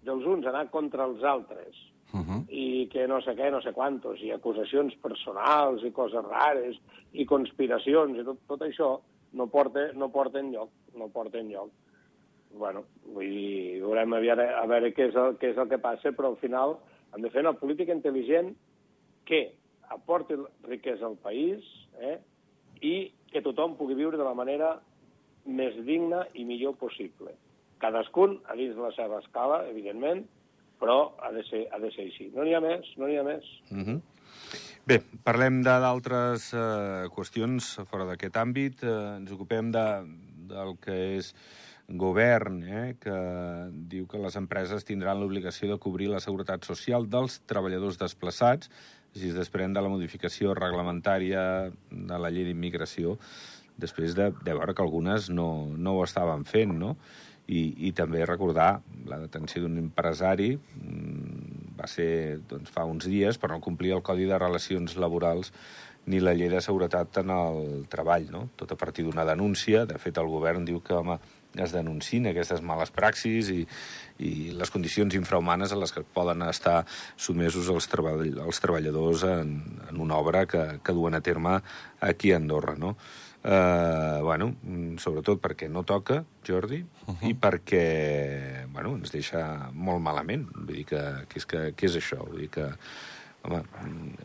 dels 0.05 0.27
uns 0.29 0.45
anar 0.47 0.69
contra 0.69 1.09
els 1.09 1.25
altres, 1.25 1.87
Uh 2.11 2.19
-huh. 2.27 2.45
i 2.51 2.89
que 2.91 3.07
no 3.07 3.21
sé 3.23 3.37
què, 3.39 3.53
no 3.53 3.61
sé 3.63 3.73
quantos, 3.73 4.21
i 4.21 4.33
acusacions 4.33 4.97
personals 4.97 5.85
i 5.85 5.93
coses 5.93 6.25
rares, 6.25 6.77
i 7.13 7.25
conspiracions, 7.25 8.19
i 8.19 8.25
tot, 8.25 8.39
tot 8.49 8.61
això 8.63 8.99
no 9.33 9.47
porta, 9.47 9.93
no 9.93 10.09
porta 10.11 10.41
enlloc, 10.41 10.71
no 10.97 11.07
porta 11.09 11.39
enlloc. 11.39 11.71
Bueno, 12.51 12.85
vull 13.15 13.31
dir, 13.31 13.81
veurem 13.85 14.17
a 14.17 14.21
veure, 14.23 14.47
a 14.59 14.67
veure 14.71 14.91
què, 14.95 15.09
és 15.11 15.17
el, 15.17 15.37
què 15.39 15.53
és 15.53 15.61
el 15.61 15.69
que 15.71 15.79
passa, 15.83 16.13
però 16.17 16.33
al 16.33 16.41
final 16.43 16.79
hem 17.15 17.23
de 17.23 17.31
fer 17.31 17.45
una 17.45 17.55
política 17.59 17.95
intel·ligent 17.95 18.53
que 19.29 19.41
aporti 19.95 20.39
riquesa 20.67 21.07
al 21.07 21.17
país 21.23 21.67
eh, 22.01 22.19
i 22.83 22.95
que 23.31 23.43
tothom 23.43 23.77
pugui 23.79 23.97
viure 23.99 24.19
de 24.19 24.27
la 24.27 24.35
manera 24.35 24.75
més 25.47 25.77
digna 25.87 26.25
i 26.35 26.45
millor 26.45 26.77
possible. 26.79 27.35
Cadascun 27.81 28.39
a 28.51 28.57
dins 28.59 28.75
de 28.77 28.83
la 28.83 28.93
seva 28.97 29.21
escala, 29.23 29.63
evidentment, 29.71 30.27
però 30.81 31.13
ha 31.21 31.31
de 31.35 31.45
ser, 31.49 31.67
ha 31.73 31.79
de 31.81 31.91
ser 31.95 32.09
així. 32.09 32.31
No 32.35 32.45
n'hi 32.45 32.57
ha 32.57 32.63
més, 32.65 32.89
no 32.99 33.09
n'hi 33.09 33.19
ha 33.21 33.27
més. 33.27 33.47
Mm 33.71 33.85
-hmm. 33.85 34.01
Bé, 34.87 35.01
parlem 35.25 35.63
d'altres 35.63 36.53
eh, 36.55 37.09
qüestions 37.15 37.81
fora 37.91 38.07
d'aquest 38.09 38.37
àmbit. 38.37 38.83
Eh, 38.83 39.17
ens 39.21 39.33
ocupem 39.33 39.71
de, 39.71 39.87
del 40.51 40.77
que 40.83 40.97
és 41.19 41.35
govern, 41.99 42.63
eh, 42.63 42.97
que 43.01 43.17
diu 43.91 44.07
que 44.07 44.21
les 44.23 44.37
empreses 44.39 44.87
tindran 44.87 45.21
l'obligació 45.21 45.71
de 45.73 45.79
cobrir 45.83 46.11
la 46.11 46.21
seguretat 46.23 46.65
social 46.65 47.09
dels 47.11 47.41
treballadors 47.51 47.99
desplaçats, 47.99 48.71
així 49.15 49.31
es 49.31 49.39
desprèn 49.39 49.75
de 49.75 49.83
la 49.83 49.91
modificació 49.91 50.55
reglamentària 50.55 51.43
de 51.91 52.19
la 52.19 52.31
llei 52.31 52.47
d'immigració, 52.47 53.17
després 53.81 54.15
de, 54.15 54.31
de 54.45 54.55
veure 54.55 54.75
que 54.75 54.85
algunes 54.85 55.31
no, 55.31 55.51
no 55.77 55.97
ho 55.97 56.05
estaven 56.05 56.45
fent, 56.45 56.77
no? 56.79 56.97
I, 57.51 57.89
i 57.89 57.91
també 57.97 58.23
recordar 58.23 58.83
la 59.11 59.19
detenció 59.19 59.65
d'un 59.65 59.81
empresari 59.81 60.53
mm, 60.55 61.73
va 61.81 61.89
ser 61.91 62.39
doncs, 62.47 62.71
fa 62.71 62.85
uns 62.87 63.09
dies 63.11 63.41
per 63.43 63.51
no 63.51 63.59
complir 63.65 63.97
el 63.97 64.05
Codi 64.07 64.29
de 64.29 64.39
Relacions 64.39 64.95
Laborals 65.01 65.51
ni 66.07 66.21
la 66.23 66.35
llei 66.37 66.49
de 66.53 66.61
seguretat 66.63 67.19
en 67.25 67.33
el 67.35 67.87
treball, 67.91 68.29
no? 68.31 68.45
tot 68.57 68.71
a 68.73 68.79
partir 68.79 69.05
d'una 69.05 69.27
denúncia. 69.27 69.85
De 69.87 69.99
fet, 69.99 70.19
el 70.21 70.31
govern 70.31 70.65
diu 70.69 70.79
que 70.85 70.95
home, 70.97 71.19
es 71.55 71.73
denunciïn 71.75 72.29
aquestes 72.31 72.63
males 72.63 72.93
praxis 72.95 73.51
i, 73.51 73.65
i 74.23 74.51
les 74.57 74.71
condicions 74.71 75.15
infrahumanes 75.19 75.73
a 75.73 75.79
les 75.81 75.93
que 75.93 76.05
poden 76.05 76.45
estar 76.47 76.85
sotmesos 77.17 77.71
els, 77.73 77.89
treball, 77.91 78.27
els 78.47 78.63
treballadors 78.63 79.25
en, 79.27 79.57
en 79.89 80.01
una 80.01 80.21
obra 80.21 80.47
que, 80.47 80.63
que 80.85 80.95
duen 80.97 81.19
a 81.19 81.23
terme 81.25 81.59
aquí 82.01 82.33
a 82.33 82.39
Andorra. 82.39 82.77
No? 82.79 82.97
Uh, 83.41 84.21
bueno, 84.21 84.51
sobretot 85.01 85.41
perquè 85.41 85.71
no 85.73 85.81
toca, 85.89 86.19
Jordi, 86.45 86.83
uh 86.85 87.15
-huh. 87.15 87.31
i 87.31 87.33
perquè 87.33 88.67
bueno, 88.69 88.97
ens 88.97 89.11
deixa 89.13 89.71
molt 89.73 90.03
malament. 90.03 90.47
Vull 90.55 90.77
dir 90.77 90.85
que, 90.85 91.03
que, 91.29 91.39
és, 91.39 91.47
que, 91.47 91.73
que 91.75 91.87
és 91.87 91.97
això? 91.97 92.21
Vull 92.29 92.41
dir 92.41 92.51
que 92.51 92.69
home, 93.43 93.63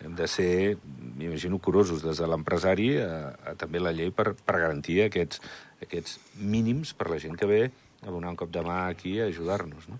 hem 0.03 0.15
de 0.15 0.27
ser, 0.27 0.77
m'imagino, 1.17 1.59
curosos 1.59 2.03
des 2.03 2.17
de 2.17 2.27
l'empresari 2.27 2.97
a, 2.99 3.35
a 3.51 3.55
també 3.55 3.79
la 3.79 3.93
llei 3.95 4.11
per, 4.11 4.33
per 4.35 4.59
garantir 4.59 5.01
aquests, 5.05 5.41
aquests 5.85 6.19
mínims 6.35 6.93
per 6.97 7.09
la 7.11 7.19
gent 7.21 7.37
que 7.39 7.49
ve 7.49 7.63
a 8.05 8.11
donar 8.11 8.33
un 8.33 8.39
cop 8.39 8.51
de 8.53 8.61
mà 8.65 8.85
aquí 8.89 9.19
a 9.19 9.29
ajudar-nos, 9.31 9.87
no? 9.89 9.99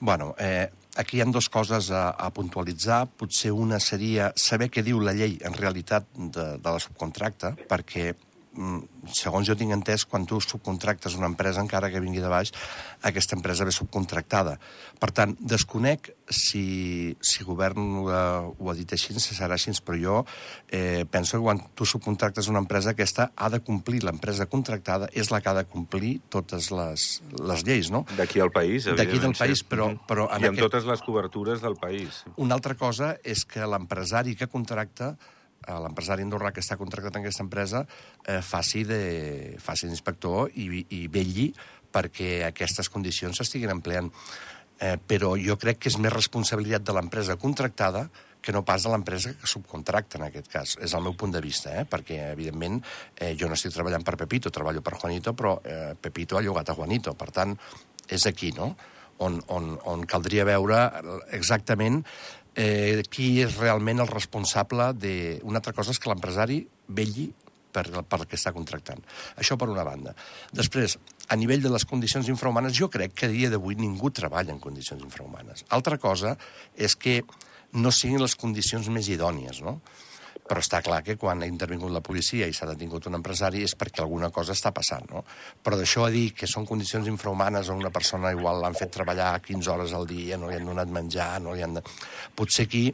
Bueno, 0.00 0.34
eh, 0.38 0.68
aquí 0.96 1.16
hi 1.16 1.22
ha 1.22 1.28
dues 1.30 1.48
coses 1.48 1.90
a, 1.90 2.10
a 2.10 2.28
puntualitzar. 2.34 3.06
Potser 3.20 3.52
una 3.52 3.78
seria 3.80 4.32
saber 4.36 4.68
què 4.72 4.84
diu 4.84 5.00
la 5.00 5.14
llei 5.16 5.38
en 5.46 5.56
realitat 5.56 6.08
de, 6.16 6.46
de 6.60 6.70
la 6.72 6.80
subcontracta, 6.82 7.54
perquè 7.70 8.12
segons 9.12 9.46
jo 9.46 9.54
tinc 9.56 9.72
entès, 9.74 10.04
quan 10.08 10.24
tu 10.26 10.40
subcontractes 10.40 11.14
una 11.18 11.26
empresa, 11.28 11.60
encara 11.60 11.90
que 11.92 12.00
vingui 12.00 12.20
de 12.24 12.28
baix, 12.32 12.52
aquesta 13.06 13.36
empresa 13.36 13.64
ve 13.68 13.72
subcontractada. 13.74 14.56
Per 14.98 15.10
tant, 15.12 15.36
desconec 15.40 16.10
si, 16.32 17.16
si 17.20 17.44
govern 17.44 17.78
ho 18.00 18.06
ha, 18.10 18.22
ho 18.48 18.70
ha 18.70 18.74
dit 18.74 18.90
així, 18.96 19.14
si 19.20 19.34
serà 19.36 19.54
així, 19.58 19.74
però 19.84 19.98
jo 20.00 20.16
eh, 20.72 21.04
penso 21.10 21.36
que 21.38 21.44
quan 21.44 21.60
tu 21.76 21.84
subcontractes 21.86 22.48
una 22.48 22.58
empresa, 22.64 22.90
aquesta 22.96 23.30
ha 23.36 23.50
de 23.52 23.60
complir, 23.60 24.02
l'empresa 24.04 24.46
contractada 24.50 25.08
és 25.12 25.30
la 25.30 25.40
que 25.40 25.50
ha 25.52 25.56
de 25.60 25.66
complir 25.68 26.16
totes 26.32 26.70
les, 26.74 27.06
les 27.38 27.64
lleis, 27.66 27.90
no? 27.92 28.04
D'aquí 28.16 28.40
al 28.40 28.50
país, 28.50 28.84
D'aquí 28.88 28.96
del 28.96 29.08
evidentment, 29.30 29.38
país, 29.38 29.62
però- 29.68 29.92
però 30.08 30.26
en 30.32 30.42
I 30.42 30.48
amb 30.48 30.56
aquest- 30.56 30.66
totes 30.70 30.84
les 30.88 31.02
cobertures 31.02 31.60
del 31.60 31.76
país. 31.76 32.24
Una 32.36 32.54
altra 32.56 32.74
cosa 32.74 33.16
és 33.22 33.44
que 33.44 33.66
l'empresari 33.66 34.34
que 34.36 34.46
contracta 34.48 35.16
l'empresari 35.66 36.22
andorrà 36.22 36.52
que 36.54 36.62
està 36.62 36.76
contractat 36.78 37.16
en 37.16 37.24
aquesta 37.24 37.42
empresa 37.42 37.86
eh, 38.26 38.40
faci 38.42 38.84
de- 38.86 39.56
faci 39.62 39.88
d'inspector 39.88 40.52
i, 40.54 40.84
i 40.94 41.06
vetlli 41.08 41.48
perquè 41.92 42.44
aquestes 42.46 42.90
condicions 42.92 43.36
s'estiguin 43.36 43.72
empleant. 43.72 44.12
Eh, 44.76 44.98
però 45.00 45.32
jo 45.40 45.56
crec 45.56 45.78
que 45.80 45.88
és 45.88 45.96
més 45.96 46.12
responsabilitat 46.12 46.84
de 46.84 46.92
l'empresa 46.92 47.38
contractada 47.40 48.10
que 48.44 48.52
no 48.52 48.60
pas 48.62 48.84
de 48.84 48.90
l'empresa 48.92 49.32
que 49.34 49.48
subcontracta, 49.48 50.20
en 50.20 50.26
aquest 50.28 50.50
cas. 50.52 50.74
És 50.84 50.92
el 50.94 51.02
meu 51.02 51.16
punt 51.18 51.32
de 51.34 51.40
vista, 51.42 51.72
eh? 51.80 51.86
perquè, 51.88 52.20
evidentment, 52.30 52.76
eh, 53.16 53.32
jo 53.34 53.48
no 53.48 53.56
estic 53.56 53.72
treballant 53.74 54.04
per 54.06 54.14
Pepito, 54.20 54.52
treballo 54.54 54.84
per 54.86 54.94
Juanito, 55.00 55.32
però 55.34 55.56
eh, 55.64 55.96
Pepito 55.98 56.36
ha 56.36 56.44
llogat 56.44 56.70
a 56.70 56.76
Juanito. 56.76 57.16
Per 57.18 57.32
tant, 57.34 57.56
és 58.06 58.28
aquí, 58.28 58.52
no?, 58.54 58.76
on, 59.18 59.40
on, 59.48 59.70
on 59.88 60.02
caldria 60.04 60.44
veure 60.44 60.78
exactament 61.32 62.02
eh, 62.56 63.02
qui 63.12 63.36
és 63.44 63.58
realment 63.60 64.00
el 64.02 64.10
responsable 64.10 64.92
de... 64.96 65.16
Una 65.44 65.60
altra 65.60 65.76
cosa 65.76 65.92
és 65.94 66.00
que 66.00 66.10
l'empresari 66.10 66.62
velli 66.88 67.28
per, 67.76 67.84
per 68.08 68.22
que 68.24 68.38
està 68.38 68.52
contractant. 68.56 69.02
Això 69.36 69.58
per 69.60 69.68
una 69.72 69.84
banda. 69.86 70.14
Després, 70.56 70.96
a 71.28 71.36
nivell 71.36 71.62
de 71.64 71.72
les 71.72 71.84
condicions 71.88 72.28
infrahumanes, 72.32 72.76
jo 72.78 72.88
crec 72.92 73.14
que 73.14 73.28
a 73.28 73.32
dia 73.32 73.52
d'avui 73.52 73.76
ningú 73.78 74.10
treballa 74.14 74.54
en 74.54 74.62
condicions 74.62 75.04
infrahumanes. 75.04 75.66
Altra 75.76 76.00
cosa 76.00 76.36
és 76.74 76.96
que 76.96 77.20
no 77.76 77.92
siguin 77.92 78.22
les 78.22 78.36
condicions 78.38 78.88
més 78.88 79.10
idònies, 79.12 79.60
no? 79.64 79.80
Però 80.46 80.60
està 80.62 80.82
clar 80.84 81.00
que 81.02 81.16
quan 81.18 81.42
ha 81.42 81.48
intervingut 81.48 81.90
la 81.90 82.02
policia 82.04 82.46
i 82.46 82.54
s'ha 82.54 82.68
detingut 82.68 83.08
un 83.08 83.18
empresari 83.18 83.62
és 83.66 83.74
perquè 83.78 84.02
alguna 84.02 84.30
cosa 84.34 84.54
està 84.54 84.72
passant, 84.74 85.06
no? 85.10 85.24
Però 85.62 85.78
d'això 85.78 86.06
a 86.06 86.10
dir 86.14 86.30
que 86.36 86.46
són 86.50 86.66
condicions 86.68 87.08
infrahumanes 87.10 87.70
on 87.72 87.80
una 87.82 87.90
persona 87.94 88.30
igual 88.34 88.60
l'han 88.62 88.76
fet 88.78 88.92
treballar 88.94 89.32
15 89.42 89.72
hores 89.72 89.94
al 89.96 90.06
dia, 90.06 90.38
no 90.38 90.50
li 90.50 90.58
han 90.58 90.68
donat 90.68 90.92
menjar, 90.92 91.30
no 91.42 91.54
li 91.56 91.64
han... 91.66 91.78
De... 91.78 91.84
Potser 92.36 92.66
aquí 92.68 92.84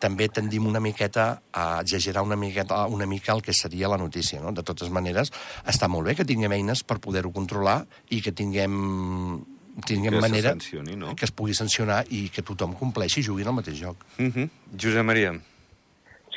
també 0.00 0.28
tendim 0.28 0.66
una 0.68 0.82
miqueta 0.84 1.28
a 1.52 1.68
exagerar 1.80 2.24
una 2.26 2.36
miqueta 2.36 2.84
una 2.86 3.06
mica 3.06 3.32
el 3.32 3.42
que 3.42 3.54
seria 3.54 3.88
la 3.88 3.98
notícia, 3.98 4.40
no? 4.40 4.52
De 4.52 4.64
totes 4.66 4.90
maneres, 4.90 5.32
està 5.66 5.88
molt 5.88 6.10
bé 6.10 6.16
que 6.18 6.26
tinguem 6.28 6.52
eines 6.58 6.84
per 6.84 6.98
poder-ho 7.04 7.32
controlar 7.32 7.82
i 8.10 8.20
que 8.24 8.32
tinguem 8.32 9.46
tinguem 9.86 10.16
Que 10.16 10.20
manera 10.20 10.56
no? 10.96 11.14
que 11.14 11.24
es 11.24 11.30
pugui 11.30 11.54
sancionar 11.54 12.02
i 12.10 12.28
que 12.34 12.42
tothom 12.42 12.74
compleixi 12.78 13.20
i 13.20 13.28
jugui 13.28 13.46
en 13.46 13.52
el 13.52 13.58
mateix 13.60 13.78
joc. 13.78 14.04
Uh 14.18 14.26
-huh. 14.26 14.48
Josep 14.74 15.04
Maria. 15.04 15.38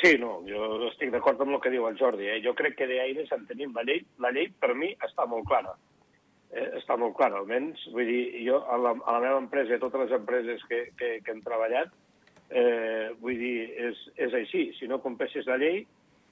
Sí, 0.01 0.15
no, 0.17 0.39
jo 0.47 0.87
estic 0.87 1.11
d'acord 1.13 1.41
amb 1.43 1.53
el 1.53 1.61
que 1.61 1.69
diu 1.69 1.85
el 1.85 1.97
Jordi. 1.99 2.25
Eh? 2.25 2.39
Jo 2.41 2.55
crec 2.57 2.73
que 2.79 2.87
d'eines 2.89 3.29
en 3.35 3.45
tenim 3.49 3.73
la 3.77 3.85
llei. 3.85 4.01
La 4.23 4.31
llei, 4.33 4.47
per 4.61 4.73
mi, 4.73 4.89
està 5.05 5.27
molt 5.29 5.45
clara. 5.49 5.75
Eh? 6.49 6.67
Està 6.79 6.97
molt 6.97 7.13
clara, 7.19 7.37
almenys. 7.37 7.83
Vull 7.93 8.09
dir, 8.09 8.23
jo 8.47 8.63
a 8.65 8.79
la, 8.81 8.95
a 8.97 9.17
la 9.17 9.23
meva 9.27 9.41
empresa 9.43 9.75
i 9.75 9.77
a 9.77 9.83
totes 9.83 10.07
les 10.07 10.15
empreses 10.17 10.63
que, 10.69 10.87
que, 10.97 11.11
que 11.21 11.35
hem 11.35 11.43
treballat, 11.45 11.93
eh, 12.49 13.11
vull 13.21 13.37
dir, 13.37 13.57
és, 13.89 14.01
és 14.25 14.33
així. 14.41 14.69
Si 14.79 14.89
no 14.89 15.01
compleixes 15.05 15.45
la 15.49 15.59
llei, 15.61 15.83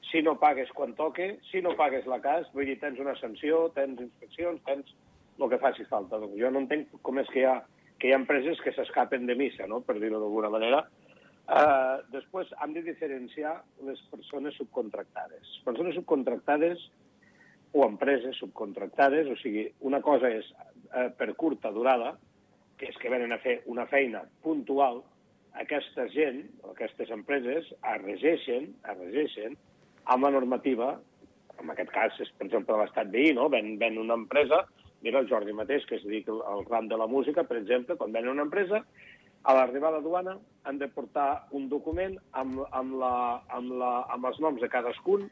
si 0.09 0.23
no 0.25 0.39
pagues 0.41 0.71
quan 0.73 0.95
toque, 0.97 1.35
si 1.51 1.61
no 1.61 1.75
pagues 1.77 2.07
la 2.09 2.17
cas, 2.23 2.49
vull 2.55 2.65
dir, 2.65 2.79
tens 2.81 2.97
una 2.99 3.13
sanció, 3.19 3.67
tens 3.75 4.01
inspeccions, 4.01 4.63
tens 4.65 4.95
el 5.37 5.49
que 5.51 5.61
faci 5.61 5.85
falta. 5.91 6.17
Doncs 6.17 6.39
jo 6.41 6.49
no 6.49 6.63
entenc 6.65 6.97
com 7.05 7.21
és 7.21 7.29
que 7.29 7.43
hi 7.43 7.45
ha, 7.47 7.59
que 7.99 8.09
hi 8.09 8.15
ha 8.15 8.19
empreses 8.19 8.59
que 8.65 8.73
s'escapen 8.73 9.29
de 9.29 9.37
missa, 9.37 9.67
no? 9.69 9.83
per 9.85 9.99
dir-ho 9.99 10.17
d'alguna 10.17 10.49
manera. 10.57 10.81
Uh, 11.49 12.03
després 12.13 12.51
hem 12.61 12.75
de 12.75 12.83
diferenciar 12.85 13.55
les 13.87 14.01
persones 14.11 14.53
subcontractades. 14.59 15.55
Persones 15.65 15.95
subcontractades 15.97 16.83
o 17.73 17.87
empreses 17.87 18.37
subcontractades, 18.37 19.31
o 19.33 19.37
sigui, 19.41 19.63
una 19.89 19.97
cosa 20.05 20.29
és 20.29 20.45
uh, 20.53 21.07
per 21.17 21.31
curta 21.39 21.71
durada, 21.73 22.13
que 22.77 22.91
és 22.93 22.99
que 23.01 23.09
venen 23.09 23.33
a 23.33 23.41
fer 23.41 23.59
una 23.65 23.87
feina 23.89 24.21
puntual, 24.45 25.01
aquesta 25.57 26.05
gent, 26.13 26.43
aquestes 26.69 27.09
empreses, 27.17 27.73
es 27.73 28.01
regeixen, 28.05 28.69
es 28.85 28.99
regeixen 29.01 29.57
amb 30.05 30.27
la 30.27 30.33
normativa, 30.37 30.93
en 31.59 31.73
aquest 31.73 31.89
cas 31.95 32.21
és, 32.23 32.29
per 32.37 32.45
exemple, 32.45 32.77
l'estat 32.77 33.09
veí, 33.11 33.33
no? 33.33 33.49
Ven, 33.49 33.73
ven 33.81 33.97
una 33.97 34.15
empresa, 34.21 34.61
mira 35.01 35.23
el 35.23 35.29
Jordi 35.31 35.57
mateix, 35.57 35.85
que 35.89 35.97
es 35.97 36.05
dedica 36.05 36.37
al 36.53 36.63
ram 36.69 36.87
de 36.93 36.97
la 37.01 37.09
música, 37.09 37.43
per 37.43 37.57
exemple, 37.57 37.97
quan 37.97 38.13
ven 38.13 38.29
una 38.31 38.45
empresa, 38.45 38.85
a 39.43 39.55
l'arribar 39.55 39.89
a 39.89 39.97
la 39.97 40.05
duana 40.05 40.37
han 40.63 40.77
de 40.77 40.89
portar 40.91 41.47
un 41.55 41.69
document 41.69 42.17
amb, 42.31 42.61
amb, 42.71 42.95
la, 42.99 43.13
amb, 43.55 43.75
la, 43.79 43.91
amb 44.13 44.27
els 44.29 44.39
noms 44.43 44.61
de 44.61 44.69
cadascun 44.69 45.29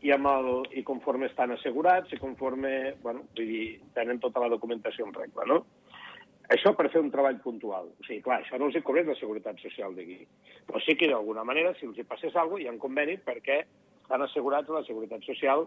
i, 0.00 0.12
amb 0.14 0.30
el, 0.30 0.50
i 0.78 0.84
conforme 0.86 1.28
estan 1.28 1.52
assegurats 1.56 2.12
i 2.14 2.20
conforme, 2.20 2.94
bueno, 3.02 3.26
vull 3.36 3.50
dir, 3.50 3.64
tenen 3.96 4.20
tota 4.22 4.40
la 4.44 4.48
documentació 4.52 5.08
en 5.08 5.16
regla, 5.16 5.48
no? 5.50 5.60
Això 6.50 6.72
per 6.74 6.88
fer 6.90 7.02
un 7.02 7.12
treball 7.12 7.36
puntual. 7.44 7.92
O 7.94 8.06
sigui, 8.06 8.22
clar, 8.24 8.40
això 8.42 8.58
no 8.58 8.66
els 8.66 8.78
hi 8.78 8.82
cobreix 8.82 9.06
la 9.06 9.14
Seguretat 9.18 9.60
Social 9.62 9.94
d'aquí. 9.94 10.16
Però 10.66 10.80
sí 10.82 10.96
que, 10.98 11.06
d'alguna 11.10 11.44
manera, 11.46 11.76
si 11.78 11.86
els 11.86 12.00
hi 12.00 12.06
passés 12.08 12.34
alguna 12.34 12.56
cosa, 12.56 12.64
hi 12.64 12.70
ha 12.70 12.74
un 12.74 12.80
conveni 12.82 13.14
perquè 13.22 13.60
estan 14.00 14.24
assegurats 14.26 14.72
la 14.74 14.82
Seguretat 14.88 15.22
Social 15.28 15.62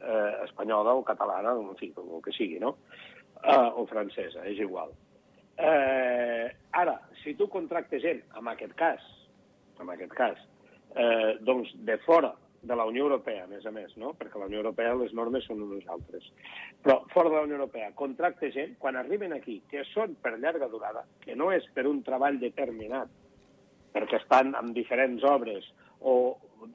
eh, 0.00 0.32
espanyola 0.46 0.94
o 0.96 1.04
catalana, 1.04 1.52
en 1.60 1.76
fi, 1.80 1.90
com 1.92 2.08
el 2.16 2.24
que 2.24 2.32
sigui, 2.32 2.56
no? 2.62 2.76
Eh, 3.42 3.68
o 3.76 3.84
francesa, 3.90 4.46
és 4.48 4.62
igual. 4.64 4.94
Eh, 5.56 6.56
ara, 6.72 6.96
si 7.22 7.34
tu 7.38 7.48
contractes 7.48 8.02
gent, 8.02 8.24
en 8.38 8.48
aquest 8.50 8.74
cas, 8.78 9.04
en 9.80 9.90
aquest 9.90 10.14
cas, 10.18 10.40
eh, 10.94 11.36
doncs 11.46 11.70
de 11.86 11.98
fora 12.06 12.34
de 12.64 12.76
la 12.76 12.86
Unió 12.86 13.04
Europea, 13.04 13.44
a 13.44 13.46
més 13.46 13.66
a 13.66 13.70
més, 13.70 13.92
no? 14.00 14.14
perquè 14.18 14.40
la 14.40 14.48
Unió 14.48 14.62
Europea 14.62 14.94
les 14.96 15.12
normes 15.12 15.44
són 15.46 15.60
unes 15.66 15.84
altres. 15.92 16.24
Però 16.82 17.02
fora 17.12 17.28
de 17.28 17.36
la 17.36 17.44
Unió 17.46 17.58
Europea, 17.58 17.92
contracte 17.94 18.50
gent, 18.54 18.74
quan 18.80 18.96
arriben 18.96 19.34
aquí, 19.36 19.60
que 19.70 19.84
són 19.92 20.16
per 20.22 20.38
llarga 20.38 20.70
durada, 20.72 21.04
que 21.20 21.36
no 21.36 21.50
és 21.52 21.66
per 21.76 21.86
un 21.90 22.00
treball 22.06 22.40
determinat, 22.40 23.12
perquè 23.94 24.18
estan 24.22 24.54
en 24.58 24.72
diferents 24.74 25.22
obres 25.28 25.68
o, 26.00 26.14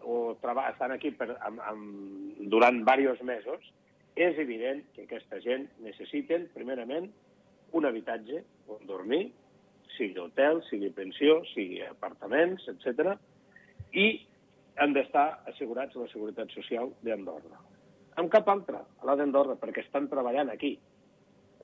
o 0.05 0.19
treba, 0.43 0.69
estan 0.69 0.93
aquí 0.95 1.11
per, 1.17 1.33
amb, 1.41 1.59
amb, 1.71 2.45
durant 2.53 2.83
diversos 2.83 3.25
mesos, 3.25 3.73
és 4.15 4.37
evident 4.37 4.85
que 4.93 5.07
aquesta 5.07 5.41
gent 5.41 5.67
necessiten, 5.83 6.47
primerament, 6.53 7.09
un 7.73 7.85
habitatge 7.85 8.43
on 8.77 8.85
dormir, 8.87 9.31
sigui 9.97 10.19
hotel, 10.21 10.61
sigui 10.69 10.89
pensió, 10.95 11.41
sigui 11.53 11.81
apartaments, 11.85 12.67
etc. 12.71 13.15
i 13.93 14.07
han 14.79 14.93
d'estar 14.95 15.43
assegurats 15.51 15.95
a 15.97 16.05
la 16.05 16.11
Seguretat 16.11 16.53
Social 16.55 16.93
d'Andorra. 17.03 17.57
Amb 18.19 18.31
cap 18.31 18.47
altra, 18.51 18.79
a 19.01 19.05
la 19.07 19.15
d'Andorra, 19.19 19.57
perquè 19.59 19.83
estan 19.85 20.07
treballant 20.11 20.49
aquí. 20.53 20.77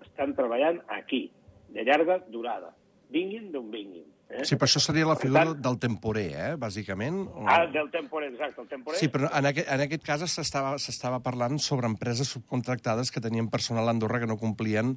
Estan 0.03 0.33
treballant 0.35 0.81
aquí, 0.91 1.29
de 1.71 1.83
llarga 1.87 2.19
durada. 2.31 2.73
Vinguin 3.11 3.51
d'on 3.53 3.69
vinguin. 3.71 4.05
Eh? 4.27 4.41
Sí, 4.43 4.55
però 4.57 4.65
això 4.65 4.81
seria 4.81 5.05
la 5.05 5.13
Per 5.15 5.27
figura 5.27 5.43
tant- 5.45 5.59
del 5.61 5.75
temporer, 5.79 6.27
eh, 6.33 6.55
bàsicament. 6.57 7.19
O... 7.29 7.43
Ah, 7.47 7.65
del 7.71 7.91
temporer, 7.93 8.31
exacte. 8.33 8.61
El 8.63 8.67
temporer... 8.67 8.97
Sí, 8.99 9.07
però 9.13 9.29
en 9.37 9.45
aquest, 9.51 9.69
en 9.69 9.83
aquest 9.85 10.03
cas 10.03 10.23
s'estava 10.33 11.19
parlant 11.23 11.59
sobre 11.61 11.87
empreses 11.87 12.31
subcontractades 12.33 13.11
que 13.13 13.21
tenien 13.21 13.51
personal 13.53 13.87
a 13.87 13.93
Andorra 13.93 14.19
que 14.19 14.27
no 14.27 14.39
complien 14.41 14.95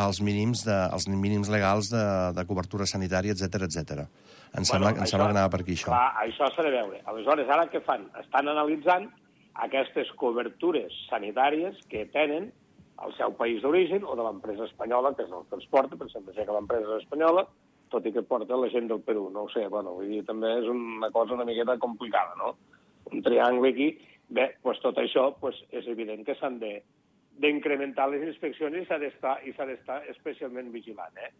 els 0.00 0.20
mínims, 0.24 0.64
de, 0.64 0.76
els 0.94 1.08
mínims 1.08 1.50
legals 1.52 1.90
de, 1.92 2.04
de 2.36 2.44
cobertura 2.48 2.86
sanitària, 2.88 3.34
etc 3.36 3.66
etc. 3.68 4.06
Em 4.56 4.64
sembla, 4.68 4.92
em 4.96 5.08
sembla 5.08 5.28
que 5.28 5.36
anava 5.36 5.52
per 5.52 5.62
aquí, 5.62 5.76
això. 5.76 5.90
Clar, 5.90 6.12
això 6.24 6.48
s'ha 6.52 6.64
de 6.66 6.72
veure. 6.74 7.00
Aleshores, 7.08 7.48
ara 7.52 7.68
què 7.72 7.82
fan? 7.84 8.06
Estan 8.20 8.48
analitzant 8.52 9.08
aquestes 9.66 10.10
cobertures 10.20 10.94
sanitàries 11.10 11.76
que 11.92 12.06
tenen 12.12 12.50
al 13.02 13.12
seu 13.16 13.34
país 13.36 13.60
d'origen 13.62 14.04
o 14.04 14.16
de 14.16 14.24
l'empresa 14.24 14.68
espanyola, 14.68 15.12
que 15.16 15.26
és 15.26 15.32
el 15.32 15.44
que 15.48 15.58
els 15.58 15.68
porta, 15.72 15.98
per 15.98 16.06
exemple, 16.06 16.34
sé 16.36 16.46
que 16.46 16.56
l'empresa 16.56 16.88
és 16.88 17.04
espanyola, 17.04 17.44
tot 17.92 18.06
i 18.08 18.12
que 18.14 18.24
porta 18.24 18.56
la 18.56 18.70
gent 18.72 18.88
del 18.88 19.02
Perú, 19.04 19.26
no 19.32 19.44
ho 19.44 19.50
sé, 19.52 19.66
bueno, 19.68 19.96
vull 19.98 20.08
dir, 20.08 20.22
també 20.28 20.54
és 20.60 20.68
una 20.70 21.10
cosa 21.12 21.36
una 21.36 21.48
miqueta 21.48 21.76
complicada, 21.82 22.36
no? 22.40 22.54
Un 23.12 23.24
triangle 23.24 23.72
aquí. 23.74 23.90
Bé, 24.32 24.46
doncs 24.64 24.80
tot 24.80 24.96
això 25.02 25.26
doncs 25.42 25.58
és 25.76 25.88
evident 25.92 26.22
que 26.24 26.36
s'han 26.38 26.56
de 26.62 26.78
d'incrementar 27.40 28.08
les 28.10 28.26
inspeccions 28.26 28.76
i 28.76 28.84
s'ha 28.86 28.98
d'estar 29.00 29.98
especialment 30.12 30.70
vigilant, 30.74 31.16
eh? 31.16 31.32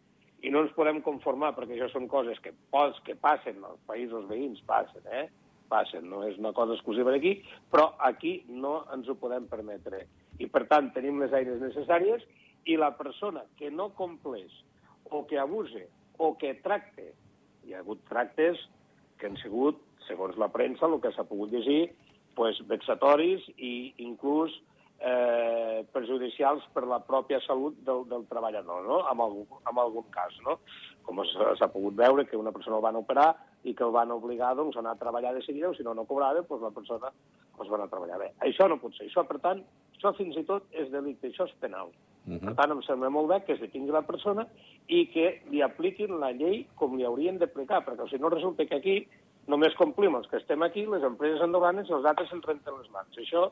I 0.42 0.50
no 0.50 0.64
ens 0.64 0.74
podem 0.74 0.98
conformar, 1.04 1.52
perquè 1.54 1.76
això 1.76 1.90
són 1.92 2.08
coses 2.10 2.40
que, 2.42 2.54
pos, 2.72 2.98
que 3.06 3.14
passen 3.14 3.62
als 3.62 3.80
països 3.86 4.26
veïns, 4.30 4.62
passen, 4.66 5.04
eh? 5.06 5.28
Passen, 5.70 6.08
no 6.10 6.24
és 6.26 6.36
una 6.40 6.52
cosa 6.56 6.74
exclusiva 6.74 7.12
d'aquí, 7.14 7.36
però 7.70 7.92
aquí 8.08 8.42
no 8.48 8.82
ens 8.92 9.08
ho 9.08 9.16
podem 9.20 9.46
permetre. 9.48 10.06
I, 10.40 10.48
per 10.50 10.66
tant, 10.72 10.90
tenim 10.96 11.20
les 11.22 11.32
eines 11.36 11.62
necessàries 11.62 12.26
i 12.66 12.76
la 12.76 12.92
persona 12.98 13.44
que 13.58 13.70
no 13.70 13.90
compleix 13.98 14.52
o 15.10 15.24
que 15.28 15.38
abuse 15.38 15.86
o 16.18 16.34
que 16.38 16.54
tracte, 16.64 17.12
hi 17.64 17.74
ha 17.74 17.80
hagut 17.80 18.02
tractes 18.10 18.60
que 19.18 19.30
han 19.30 19.38
sigut, 19.38 19.78
segons 20.08 20.36
la 20.40 20.50
premsa, 20.52 20.88
el 20.88 21.00
que 21.00 21.12
s'ha 21.14 21.24
pogut 21.28 21.54
llegir, 21.54 21.92
pues, 22.34 22.58
vexatoris 22.66 23.44
i 23.56 23.92
inclús 24.02 24.54
eh, 25.02 25.84
perjudicials 25.92 26.64
per 26.74 26.84
la 26.86 27.00
pròpia 27.02 27.40
salut 27.42 27.78
del, 27.86 28.04
del 28.10 28.26
treballador, 28.30 28.84
no? 28.86 29.00
en, 29.10 29.22
algun, 29.24 29.46
en 29.60 29.80
algun 29.84 30.06
cas. 30.14 30.34
No? 30.46 30.58
Com 31.02 31.22
s'ha 31.26 31.70
pogut 31.72 31.96
veure 31.98 32.26
que 32.28 32.38
una 32.38 32.52
persona 32.54 32.78
el 32.78 32.84
van 32.84 33.00
operar 33.00 33.32
i 33.66 33.74
que 33.78 33.84
el 33.86 33.94
van 33.94 34.14
obligar 34.14 34.54
doncs, 34.58 34.76
a 34.76 34.82
anar 34.82 34.96
a 34.96 35.00
treballar 35.00 35.34
de 35.34 35.42
seguida, 35.42 35.70
o 35.70 35.74
si 35.74 35.86
no, 35.86 35.94
no 35.94 36.06
cobrava, 36.06 36.44
doncs 36.46 36.62
la 36.62 36.74
persona 36.74 37.10
doncs, 37.10 37.68
va 37.68 37.78
anar 37.78 37.88
a 37.88 37.94
treballar. 37.94 38.20
Bé, 38.22 38.30
això 38.46 38.68
no 38.70 38.78
pot 38.82 38.94
ser. 38.98 39.08
Això, 39.08 39.26
per 39.26 39.40
tant, 39.42 39.64
això 39.96 40.14
fins 40.18 40.38
i 40.38 40.44
tot 40.48 40.70
és 40.70 40.90
delicte, 40.94 41.30
això 41.30 41.48
és 41.50 41.56
penal. 41.60 41.90
Uh 42.22 42.34
-huh. 42.34 42.44
Per 42.46 42.54
tant, 42.54 42.70
em 42.70 42.82
sembla 42.82 43.10
molt 43.10 43.28
bé 43.28 43.42
que 43.44 43.52
es 43.54 43.60
detingui 43.60 43.90
la 43.90 44.06
persona 44.06 44.46
i 44.86 45.06
que 45.10 45.42
li 45.50 45.62
apliquin 45.62 46.20
la 46.20 46.30
llei 46.32 46.66
com 46.76 46.96
li 46.96 47.04
haurien 47.04 47.38
d'aplicar, 47.38 47.84
perquè 47.84 48.08
si 48.10 48.18
no 48.18 48.28
resulta 48.28 48.66
que 48.66 48.76
aquí 48.76 49.08
només 49.46 49.74
complim 49.74 50.14
els 50.14 50.28
que 50.28 50.36
estem 50.36 50.62
aquí, 50.62 50.86
les 50.86 51.02
empreses 51.02 51.40
andorranes 51.40 51.88
i 51.88 51.92
els 51.92 52.04
altres 52.04 52.28
se'ns 52.28 52.44
renten 52.44 52.78
les 52.78 52.90
mans. 52.90 53.18
Això 53.18 53.50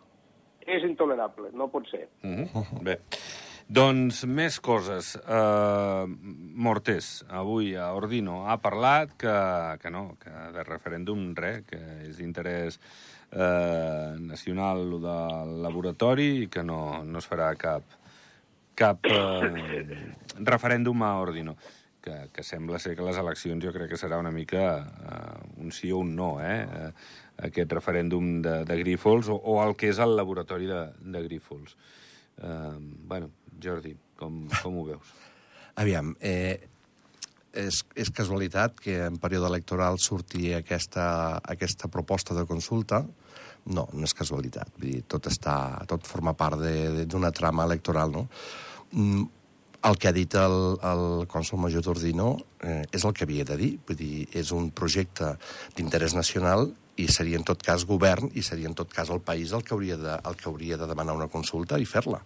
és 0.77 0.87
intolerable, 0.87 1.51
no 1.53 1.69
pot 1.69 1.89
ser. 1.91 2.09
Mm 2.23 2.45
-hmm. 2.45 2.83
Bé. 2.83 2.99
Doncs 3.71 4.25
més 4.27 4.57
coses. 4.61 5.13
Uh, 5.31 6.03
Mortés, 6.59 7.25
avui 7.29 7.77
a 7.77 7.93
Ordino 7.95 8.49
ha 8.51 8.57
parlat 8.59 9.13
que, 9.15 9.35
que 9.79 9.91
no, 9.91 10.17
que 10.19 10.31
de 10.57 10.65
referèndum 10.67 11.37
res, 11.37 11.63
que 11.69 11.79
és 12.09 12.17
d'interès 12.19 12.81
uh, 13.31 14.19
nacional 14.19 14.83
lo 14.91 14.99
del 14.99 15.63
laboratori 15.63 16.43
i 16.43 16.49
que 16.49 16.65
no, 16.67 17.05
no 17.05 17.19
es 17.19 17.31
farà 17.31 17.55
cap, 17.55 17.83
cap 18.75 19.07
uh, 19.07 19.47
referèndum 20.43 21.03
a 21.03 21.21
Ordino. 21.21 21.57
que, 22.01 22.31
que 22.33 22.43
sembla 22.43 22.79
ser 22.79 22.95
que 22.97 23.05
les 23.05 23.19
eleccions 23.21 23.65
jo 23.65 23.73
crec 23.75 23.91
que 23.93 23.99
serà 24.01 24.19
una 24.19 24.33
mica 24.33 24.65
uh, 24.81 25.61
un 25.61 25.71
sí 25.71 25.93
o 25.93 26.01
un 26.01 26.15
no, 26.17 26.39
eh? 26.41 26.65
Uh, 26.65 26.93
aquest 27.47 27.73
referèndum 27.73 28.41
de, 28.45 28.61
de 28.69 28.79
Grífols 28.83 29.31
o, 29.33 29.37
o 29.37 29.61
el 29.65 29.77
que 29.79 29.91
és 29.93 30.01
el 30.03 30.17
laboratori 30.19 30.69
de, 30.71 30.83
de 31.01 31.23
Grífols. 31.25 31.77
Uh, 32.41 32.77
bueno, 33.09 33.31
Jordi, 33.63 33.95
com, 34.19 34.43
com 34.63 34.79
ho 34.81 34.85
veus? 34.93 35.15
Aviam, 35.81 36.13
eh, 36.21 36.59
és, 37.57 37.81
és 37.97 38.13
casualitat 38.15 38.79
que 38.81 38.97
en 39.07 39.19
període 39.23 39.49
electoral 39.51 39.99
surti 39.99 40.53
aquesta, 40.55 41.41
aquesta 41.41 41.91
proposta 41.93 42.37
de 42.37 42.47
consulta. 42.49 43.03
No, 43.71 43.87
no 43.93 44.07
és 44.07 44.17
casualitat. 44.17 44.73
Vull 44.79 44.89
dir, 44.89 45.03
tot, 45.09 45.29
està, 45.31 45.55
tot 45.89 46.09
forma 46.09 46.35
part 46.39 46.63
d'una 47.11 47.33
trama 47.37 47.67
electoral, 47.69 48.13
no? 48.15 48.27
Mm, 48.93 49.27
el 49.89 49.97
que 49.97 50.11
ha 50.11 50.13
dit 50.13 50.35
el, 50.37 50.57
el 50.85 51.03
cònsul 51.31 51.61
major 51.61 51.85
Tordino 51.85 52.35
eh, 52.61 52.83
és 52.93 53.05
el 53.05 53.15
que 53.17 53.25
havia 53.25 53.47
de 53.49 53.57
dir. 53.61 53.71
Vull 53.89 53.97
dir, 53.97 54.15
és 54.37 54.53
un 54.57 54.69
projecte 54.77 55.35
d'interès 55.77 56.17
nacional 56.17 56.69
i 57.01 57.07
seria 57.13 57.39
en 57.41 57.47
tot 57.49 57.63
cas 57.65 57.87
govern 57.89 58.31
i 58.37 58.45
seria 58.47 58.69
en 58.71 58.77
tot 58.79 58.93
cas 58.93 59.11
el 59.11 59.23
país 59.25 59.55
el 59.57 59.65
que 59.65 59.75
hauria 59.77 59.97
de, 60.01 60.19
el 60.19 60.37
que 60.37 60.51
hauria 60.51 60.79
de 60.81 60.89
demanar 60.91 61.17
una 61.17 61.31
consulta 61.33 61.81
i 61.81 61.89
fer-la. 61.89 62.21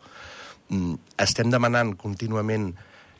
Mm, 0.68 0.98
estem 1.20 1.52
demanant 1.52 1.94
contínuament 2.00 2.72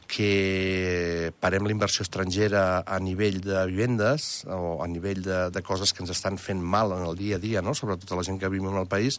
que 0.09 1.33
parem 1.41 1.65
la 1.65 1.73
inversió 1.73 2.05
estrangera 2.05 2.85
a 2.85 2.99
nivell 3.01 3.41
de 3.45 3.65
vivendes 3.71 4.45
o 4.53 4.83
a 4.85 4.89
nivell 4.89 5.23
de, 5.25 5.39
de 5.51 5.63
coses 5.65 5.93
que 5.93 6.05
ens 6.05 6.13
estan 6.13 6.37
fent 6.39 6.61
mal 6.61 6.93
en 6.93 7.07
el 7.09 7.17
dia 7.17 7.37
a 7.37 7.43
dia, 7.43 7.63
no? 7.65 7.75
sobretot 7.75 8.13
a 8.13 8.19
la 8.21 8.27
gent 8.27 8.41
que 8.41 8.51
vivim 8.53 8.69
en 8.71 8.83
el 8.83 8.91
país, 8.91 9.19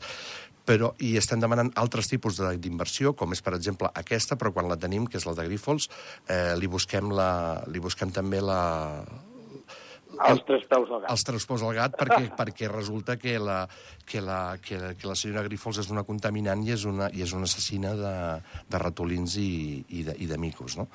però 0.65 0.91
i 1.01 1.13
estem 1.19 1.41
demanant 1.41 1.71
altres 1.77 2.09
tipus 2.09 2.39
d'inversió, 2.41 3.13
com 3.17 3.33
és, 3.35 3.41
per 3.45 3.53
exemple, 3.57 3.89
aquesta, 3.93 4.37
però 4.37 4.51
quan 4.53 4.69
la 4.69 4.79
tenim, 4.81 5.05
que 5.05 5.19
és 5.21 5.27
la 5.27 5.35
de 5.37 5.45
Grífols, 5.45 5.89
eh, 6.27 6.55
li, 6.57 6.69
busquem 6.71 7.11
la, 7.13 7.29
li 7.69 7.81
busquem 7.81 8.13
també 8.13 8.41
la, 8.41 8.59
els 10.29 10.43
tres 10.47 10.65
peus 10.69 10.89
al 10.89 11.01
gat. 11.03 11.09
Els 11.11 11.25
tres 11.27 11.45
peus 11.49 11.65
al 11.65 11.75
gat, 11.77 11.97
perquè, 11.99 12.29
perquè 12.39 12.69
resulta 12.71 13.17
que 13.21 13.37
la, 13.41 13.59
que, 14.05 14.21
la, 14.23 14.39
que, 14.61 14.79
la, 14.81 14.93
que 14.95 15.09
la 15.09 15.17
senyora 15.19 15.45
Grífols 15.47 15.81
és 15.83 15.91
una 15.93 16.05
contaminant 16.07 16.63
i 16.65 16.73
és 16.75 16.85
una, 16.89 17.09
i 17.13 17.25
és 17.25 17.35
una 17.37 17.49
assassina 17.49 17.93
de, 17.99 18.15
de 18.71 18.81
ratolins 18.81 19.37
i, 19.41 19.83
i, 19.89 20.03
de, 20.07 20.17
i 20.23 20.29
de 20.31 20.39
micos. 20.41 20.77
No? 20.79 20.87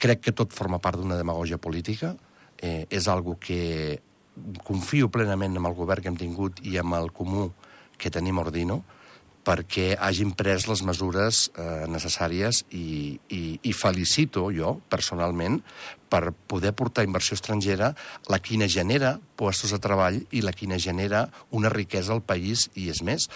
Crec 0.00 0.26
que 0.28 0.36
tot 0.36 0.54
forma 0.54 0.80
part 0.82 1.00
d'una 1.00 1.18
demagogia 1.20 1.58
política. 1.58 2.14
Eh, 2.54 2.86
és 2.88 3.08
algo 3.10 3.34
que 3.42 3.98
confio 4.66 5.10
plenament 5.12 5.58
en 5.58 5.66
el 5.66 5.74
govern 5.76 6.02
que 6.02 6.10
hem 6.10 6.18
tingut 6.18 6.60
i 6.66 6.78
amb 6.80 6.96
el 6.98 7.10
comú 7.14 7.48
que 7.98 8.10
tenim 8.14 8.38
Ordino, 8.42 8.82
perquè 9.44 9.92
hagin 10.00 10.32
pres 10.36 10.66
les 10.70 10.82
mesures 10.86 11.48
eh, 11.52 11.84
necessàries 11.90 12.64
i, 12.72 13.18
i, 13.28 13.42
i 13.62 13.72
felicito 13.76 14.48
jo, 14.54 14.78
personalment, 14.90 15.60
per 16.08 16.30
poder 16.48 16.72
portar 16.76 17.04
inversió 17.04 17.36
estrangera, 17.36 17.92
la 18.30 18.40
quina 18.40 18.68
genera 18.70 19.18
puestos 19.36 19.74
de 19.74 19.80
treball 19.82 20.22
i 20.32 20.44
la 20.44 20.54
quina 20.54 20.78
genera 20.78 21.26
una 21.50 21.72
riquesa 21.72 22.14
al 22.14 22.22
país, 22.22 22.68
i 22.78 22.88
és 22.92 23.02
més, 23.04 23.28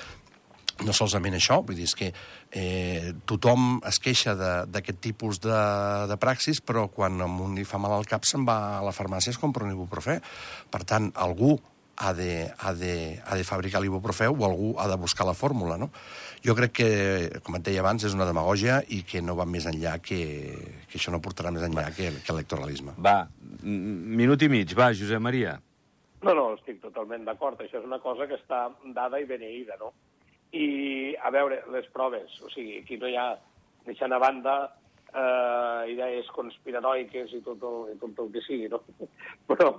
no 0.86 0.94
solament 0.94 1.34
això, 1.38 1.58
vull 1.66 1.78
dir, 1.78 1.88
és 1.88 1.94
que 1.98 2.10
eh, 2.54 3.14
tothom 3.26 3.80
es 3.88 3.98
queixa 4.02 4.34
d'aquest 4.38 5.00
tipus 5.02 5.40
de, 5.42 5.58
de 6.10 6.18
praxis, 6.20 6.60
però 6.62 6.86
quan 6.92 7.18
a 7.20 7.26
un 7.26 7.56
li 7.58 7.66
fa 7.66 7.80
mal 7.82 7.96
al 7.96 8.06
cap 8.06 8.26
se'n 8.28 8.46
va 8.46 8.78
a 8.78 8.84
la 8.86 8.94
farmàcia 8.94 9.32
i 9.32 9.34
es 9.34 9.40
compra 9.42 9.66
un 9.66 9.74
ibuprofè. 9.74 10.20
Per 10.70 10.84
tant, 10.86 11.10
algú 11.18 11.56
ha 11.98 12.12
de, 12.14 12.50
ha 12.58 12.72
de, 12.74 13.20
ha 13.26 13.36
de 13.36 13.44
fabricar 13.44 13.82
l'ibuprofeu 13.82 14.34
o 14.34 14.46
algú 14.46 14.74
ha 14.78 14.86
de 14.88 14.96
buscar 14.96 15.26
la 15.26 15.34
fórmula, 15.34 15.76
no? 15.76 15.90
Jo 16.44 16.54
crec 16.54 16.72
que, 16.78 16.90
com 17.42 17.58
et 17.58 17.64
deia 17.66 17.82
abans, 17.82 18.04
és 18.06 18.14
una 18.14 18.28
demagogia 18.28 18.78
i 18.94 19.02
que 19.02 19.22
no 19.24 19.34
va 19.38 19.46
més 19.50 19.66
enllà 19.66 19.96
que, 19.98 20.20
que 20.86 21.00
això 21.00 21.10
no 21.14 21.22
portarà 21.24 21.50
més 21.54 21.66
enllà 21.66 21.88
que, 21.96 22.12
que 22.22 22.34
electoralisme. 22.34 22.94
Va, 23.02 23.24
minut 23.62 24.46
i 24.46 24.50
mig, 24.52 24.74
va, 24.78 24.92
Josep 24.94 25.22
Maria. 25.22 25.58
No, 26.22 26.34
no, 26.34 26.46
estic 26.54 26.80
totalment 26.82 27.26
d'acord. 27.26 27.60
Això 27.62 27.78
és 27.80 27.86
una 27.86 28.00
cosa 28.02 28.26
que 28.30 28.38
està 28.38 28.68
dada 28.94 29.18
i 29.18 29.26
beneïda, 29.26 29.78
no? 29.82 29.92
I, 30.54 31.14
a 31.18 31.30
veure, 31.34 31.60
les 31.74 31.86
proves, 31.94 32.38
o 32.42 32.50
sigui, 32.54 32.78
aquí 32.82 32.96
no 32.98 33.10
hi 33.10 33.18
ha, 33.18 33.32
deixant 33.88 34.14
a 34.14 34.20
banda 34.22 34.54
eh, 35.12 35.92
idees 35.92 36.28
conspiranoiques 36.36 37.34
i 37.36 37.42
tot 37.44 37.62
el, 37.64 37.94
i 37.94 37.98
tot 38.00 38.22
el 38.24 38.30
que 38.34 38.42
sigui, 38.46 38.68
no? 38.72 38.80
Però 39.50 39.70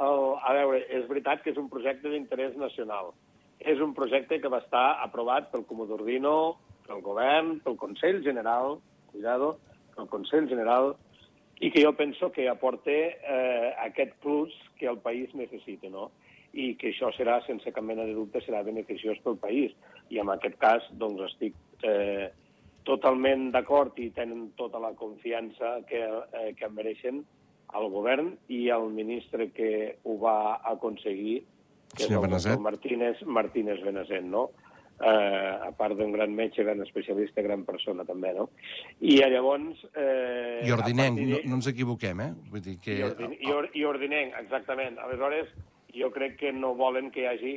el, 0.00 0.22
a 0.40 0.54
veure, 0.56 0.80
és 0.88 1.06
veritat 1.10 1.42
que 1.44 1.52
és 1.52 1.60
un 1.60 1.68
projecte 1.72 2.10
d'interès 2.12 2.56
nacional. 2.60 3.12
És 3.60 3.80
un 3.84 3.92
projecte 3.96 4.40
que 4.40 4.52
va 4.52 4.62
estar 4.64 4.86
aprovat 5.04 5.50
pel 5.52 5.66
Comú 5.68 5.86
d'Ordino, 5.88 6.56
pel 6.86 7.02
govern, 7.04 7.58
pel 7.64 7.76
Consell 7.80 8.22
General, 8.24 8.78
cuidado, 9.12 9.58
pel 9.96 10.08
Consell 10.08 10.48
General, 10.48 10.94
i 11.60 11.68
que 11.70 11.82
jo 11.84 11.92
penso 11.92 12.30
que 12.32 12.48
aporta 12.48 12.90
eh, 12.90 13.74
aquest 13.84 14.16
plus 14.24 14.54
que 14.78 14.88
el 14.88 14.98
país 15.04 15.34
necessita, 15.36 15.92
no? 15.92 16.08
i 16.50 16.72
que 16.74 16.90
això 16.90 17.12
serà, 17.14 17.36
sense 17.46 17.70
cap 17.70 17.84
mena 17.86 18.02
de 18.08 18.14
dubte, 18.16 18.40
serà 18.42 18.64
beneficiós 18.66 19.20
pel 19.22 19.36
país. 19.38 19.74
I 20.10 20.18
en 20.18 20.32
aquest 20.32 20.56
cas, 20.58 20.86
doncs, 20.98 21.20
estic 21.28 21.86
eh, 21.86 22.30
totalment 22.88 23.50
d'acord 23.54 23.98
i 24.02 24.08
tenen 24.16 24.48
tota 24.58 24.80
la 24.82 24.90
confiança 24.98 25.76
que, 25.86 26.00
eh, 26.40 26.50
que 26.58 26.72
mereixen 26.74 27.22
al 27.72 27.88
govern 27.92 28.34
i 28.48 28.68
al 28.70 28.88
ministre 28.94 29.50
que 29.54 29.98
ho 30.04 30.16
va 30.20 30.60
aconseguir, 30.72 31.40
que 31.94 32.06
Senyor 32.06 32.34
és 32.36 32.46
el 32.46 32.60
Martínez, 32.62 33.22
Martínez 33.26 33.80
Benazet, 33.82 34.26
no? 34.26 34.50
Eh, 35.00 35.54
a 35.64 35.70
part 35.72 35.96
d'un 35.96 36.12
gran 36.12 36.34
metge, 36.36 36.62
gran 36.62 36.82
especialista, 36.84 37.40
gran 37.42 37.64
persona 37.64 38.04
també, 38.04 38.34
no? 38.36 38.50
I 39.00 39.16
llavors... 39.32 39.80
Eh, 39.96 40.60
I 40.66 40.74
ordinenc, 40.76 41.16
de... 41.16 41.28
no, 41.30 41.40
no 41.48 41.58
ens 41.58 41.70
equivoquem, 41.72 42.20
eh? 42.20 42.30
Vull 42.52 42.64
dir 42.66 42.76
que... 42.84 42.98
I, 42.98 43.06
ordin... 43.08 43.32
I, 43.38 43.54
or... 43.56 43.70
I 43.72 43.86
ordinenc, 43.88 44.36
exactament. 44.42 45.00
Aleshores, 45.00 45.48
jo 45.96 46.12
crec 46.12 46.36
que 46.42 46.52
no 46.52 46.74
volen 46.76 47.08
que 47.14 47.24
hi 47.24 47.30
hagi, 47.30 47.54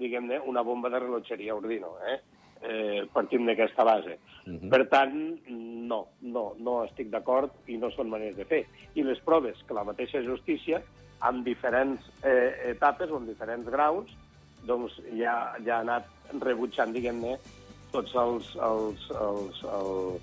diguem-ne, 0.00 0.40
una 0.48 0.64
bomba 0.64 0.88
de 0.92 1.02
rellotgeria 1.04 1.54
ordino, 1.54 1.92
eh? 2.08 2.16
Eh, 2.62 3.06
partim 3.12 3.46
d'aquesta 3.46 3.84
base. 3.84 4.18
Uh 4.46 4.50
mhm. 4.50 4.58
-huh. 4.58 4.70
Per 4.70 4.88
tant, 4.88 5.14
no, 5.48 6.06
no, 6.20 6.54
no 6.58 6.84
estic 6.84 7.10
d'acord 7.10 7.50
i 7.66 7.76
no 7.76 7.90
són 7.90 8.08
maneres 8.08 8.36
de 8.36 8.44
fer. 8.44 8.66
I 8.94 9.02
les 9.02 9.20
proves 9.20 9.62
que 9.66 9.74
la 9.74 9.84
mateixa 9.84 10.22
justícia, 10.22 10.82
amb 11.20 11.44
diferents 11.44 12.00
eh, 12.22 12.72
etapes 12.76 13.10
o 13.10 13.16
en 13.16 13.26
diferents 13.26 13.68
graus, 13.70 14.06
doncs 14.64 15.00
ja, 15.14 15.54
ja 15.64 15.78
ha 15.78 15.80
anat 15.80 16.04
rebutjant, 16.40 16.92
diguem-ne, 16.92 17.38
tots 17.92 18.14
els, 18.14 18.56
els, 18.56 19.10
els, 19.10 19.62
els, 19.62 20.22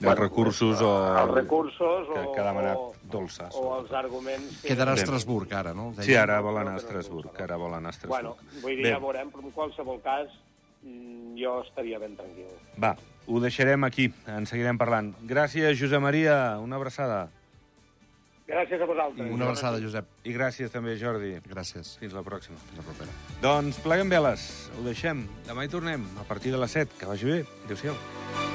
bueno, 0.00 0.10
els 0.10 0.18
recursos 0.20 0.82
o... 0.82 0.90
Els 1.22 1.34
recursos 1.34 2.08
que, 2.12 2.20
o... 2.20 2.32
que 2.32 2.40
ha 2.40 2.48
demanat 2.50 2.78
dolces. 3.12 3.54
O 3.54 3.78
els 3.78 3.92
arguments... 3.92 4.60
Que... 4.60 4.72
Quedarà 4.72 4.96
a 4.96 5.00
Estrasburg, 5.00 5.52
ara, 5.52 5.72
no? 5.76 5.92
Sí, 6.00 6.16
ara 6.18 6.40
vol 6.44 6.58
anar 6.58 6.74
a 6.76 6.82
Estrasburg, 6.82 7.40
ara 7.40 7.56
vol 7.60 7.74
anar 7.78 7.94
a 7.94 7.96
Estrasburg. 7.96 8.42
Bueno, 8.42 8.60
vull 8.64 8.76
dir, 8.76 8.88
Bé. 8.88 8.92
ja 8.92 9.00
veurem, 9.02 9.30
però 9.32 9.46
en 9.46 9.56
qualsevol 9.56 10.02
cas 10.04 10.34
jo 11.36 11.60
estaria 11.62 11.98
ben 12.02 12.16
tranquil. 12.16 12.52
Va, 12.80 12.94
ho 13.26 13.40
deixarem 13.42 13.84
aquí, 13.84 14.10
en 14.30 14.46
seguirem 14.46 14.78
parlant. 14.78 15.12
Gràcies, 15.28 15.76
Josep 15.80 16.02
Maria, 16.02 16.58
una 16.62 16.80
abraçada. 16.80 17.26
Gràcies 18.46 18.80
a 18.80 18.86
vosaltres. 18.86 19.30
Una 19.34 19.48
abraçada, 19.48 19.80
Josep. 19.82 20.06
I 20.22 20.34
gràcies 20.36 20.70
també, 20.70 20.94
Jordi. 21.00 21.32
Gràcies. 21.50 21.96
Fins 21.98 22.14
la 22.14 22.22
pròxima. 22.22 22.58
Fins 22.68 22.78
la 22.78 22.86
propera. 22.86 23.16
Doncs 23.42 23.82
pleguem 23.82 24.12
veles, 24.12 24.48
ho 24.78 24.86
deixem. 24.86 25.26
Demà 25.48 25.66
hi 25.66 25.72
tornem, 25.72 26.06
a 26.22 26.28
partir 26.30 26.54
de 26.54 26.62
les 26.62 26.78
7. 26.78 27.00
Que 27.00 27.10
vagi 27.10 27.32
bé. 27.32 27.40
Adéu-siau. 27.66 28.45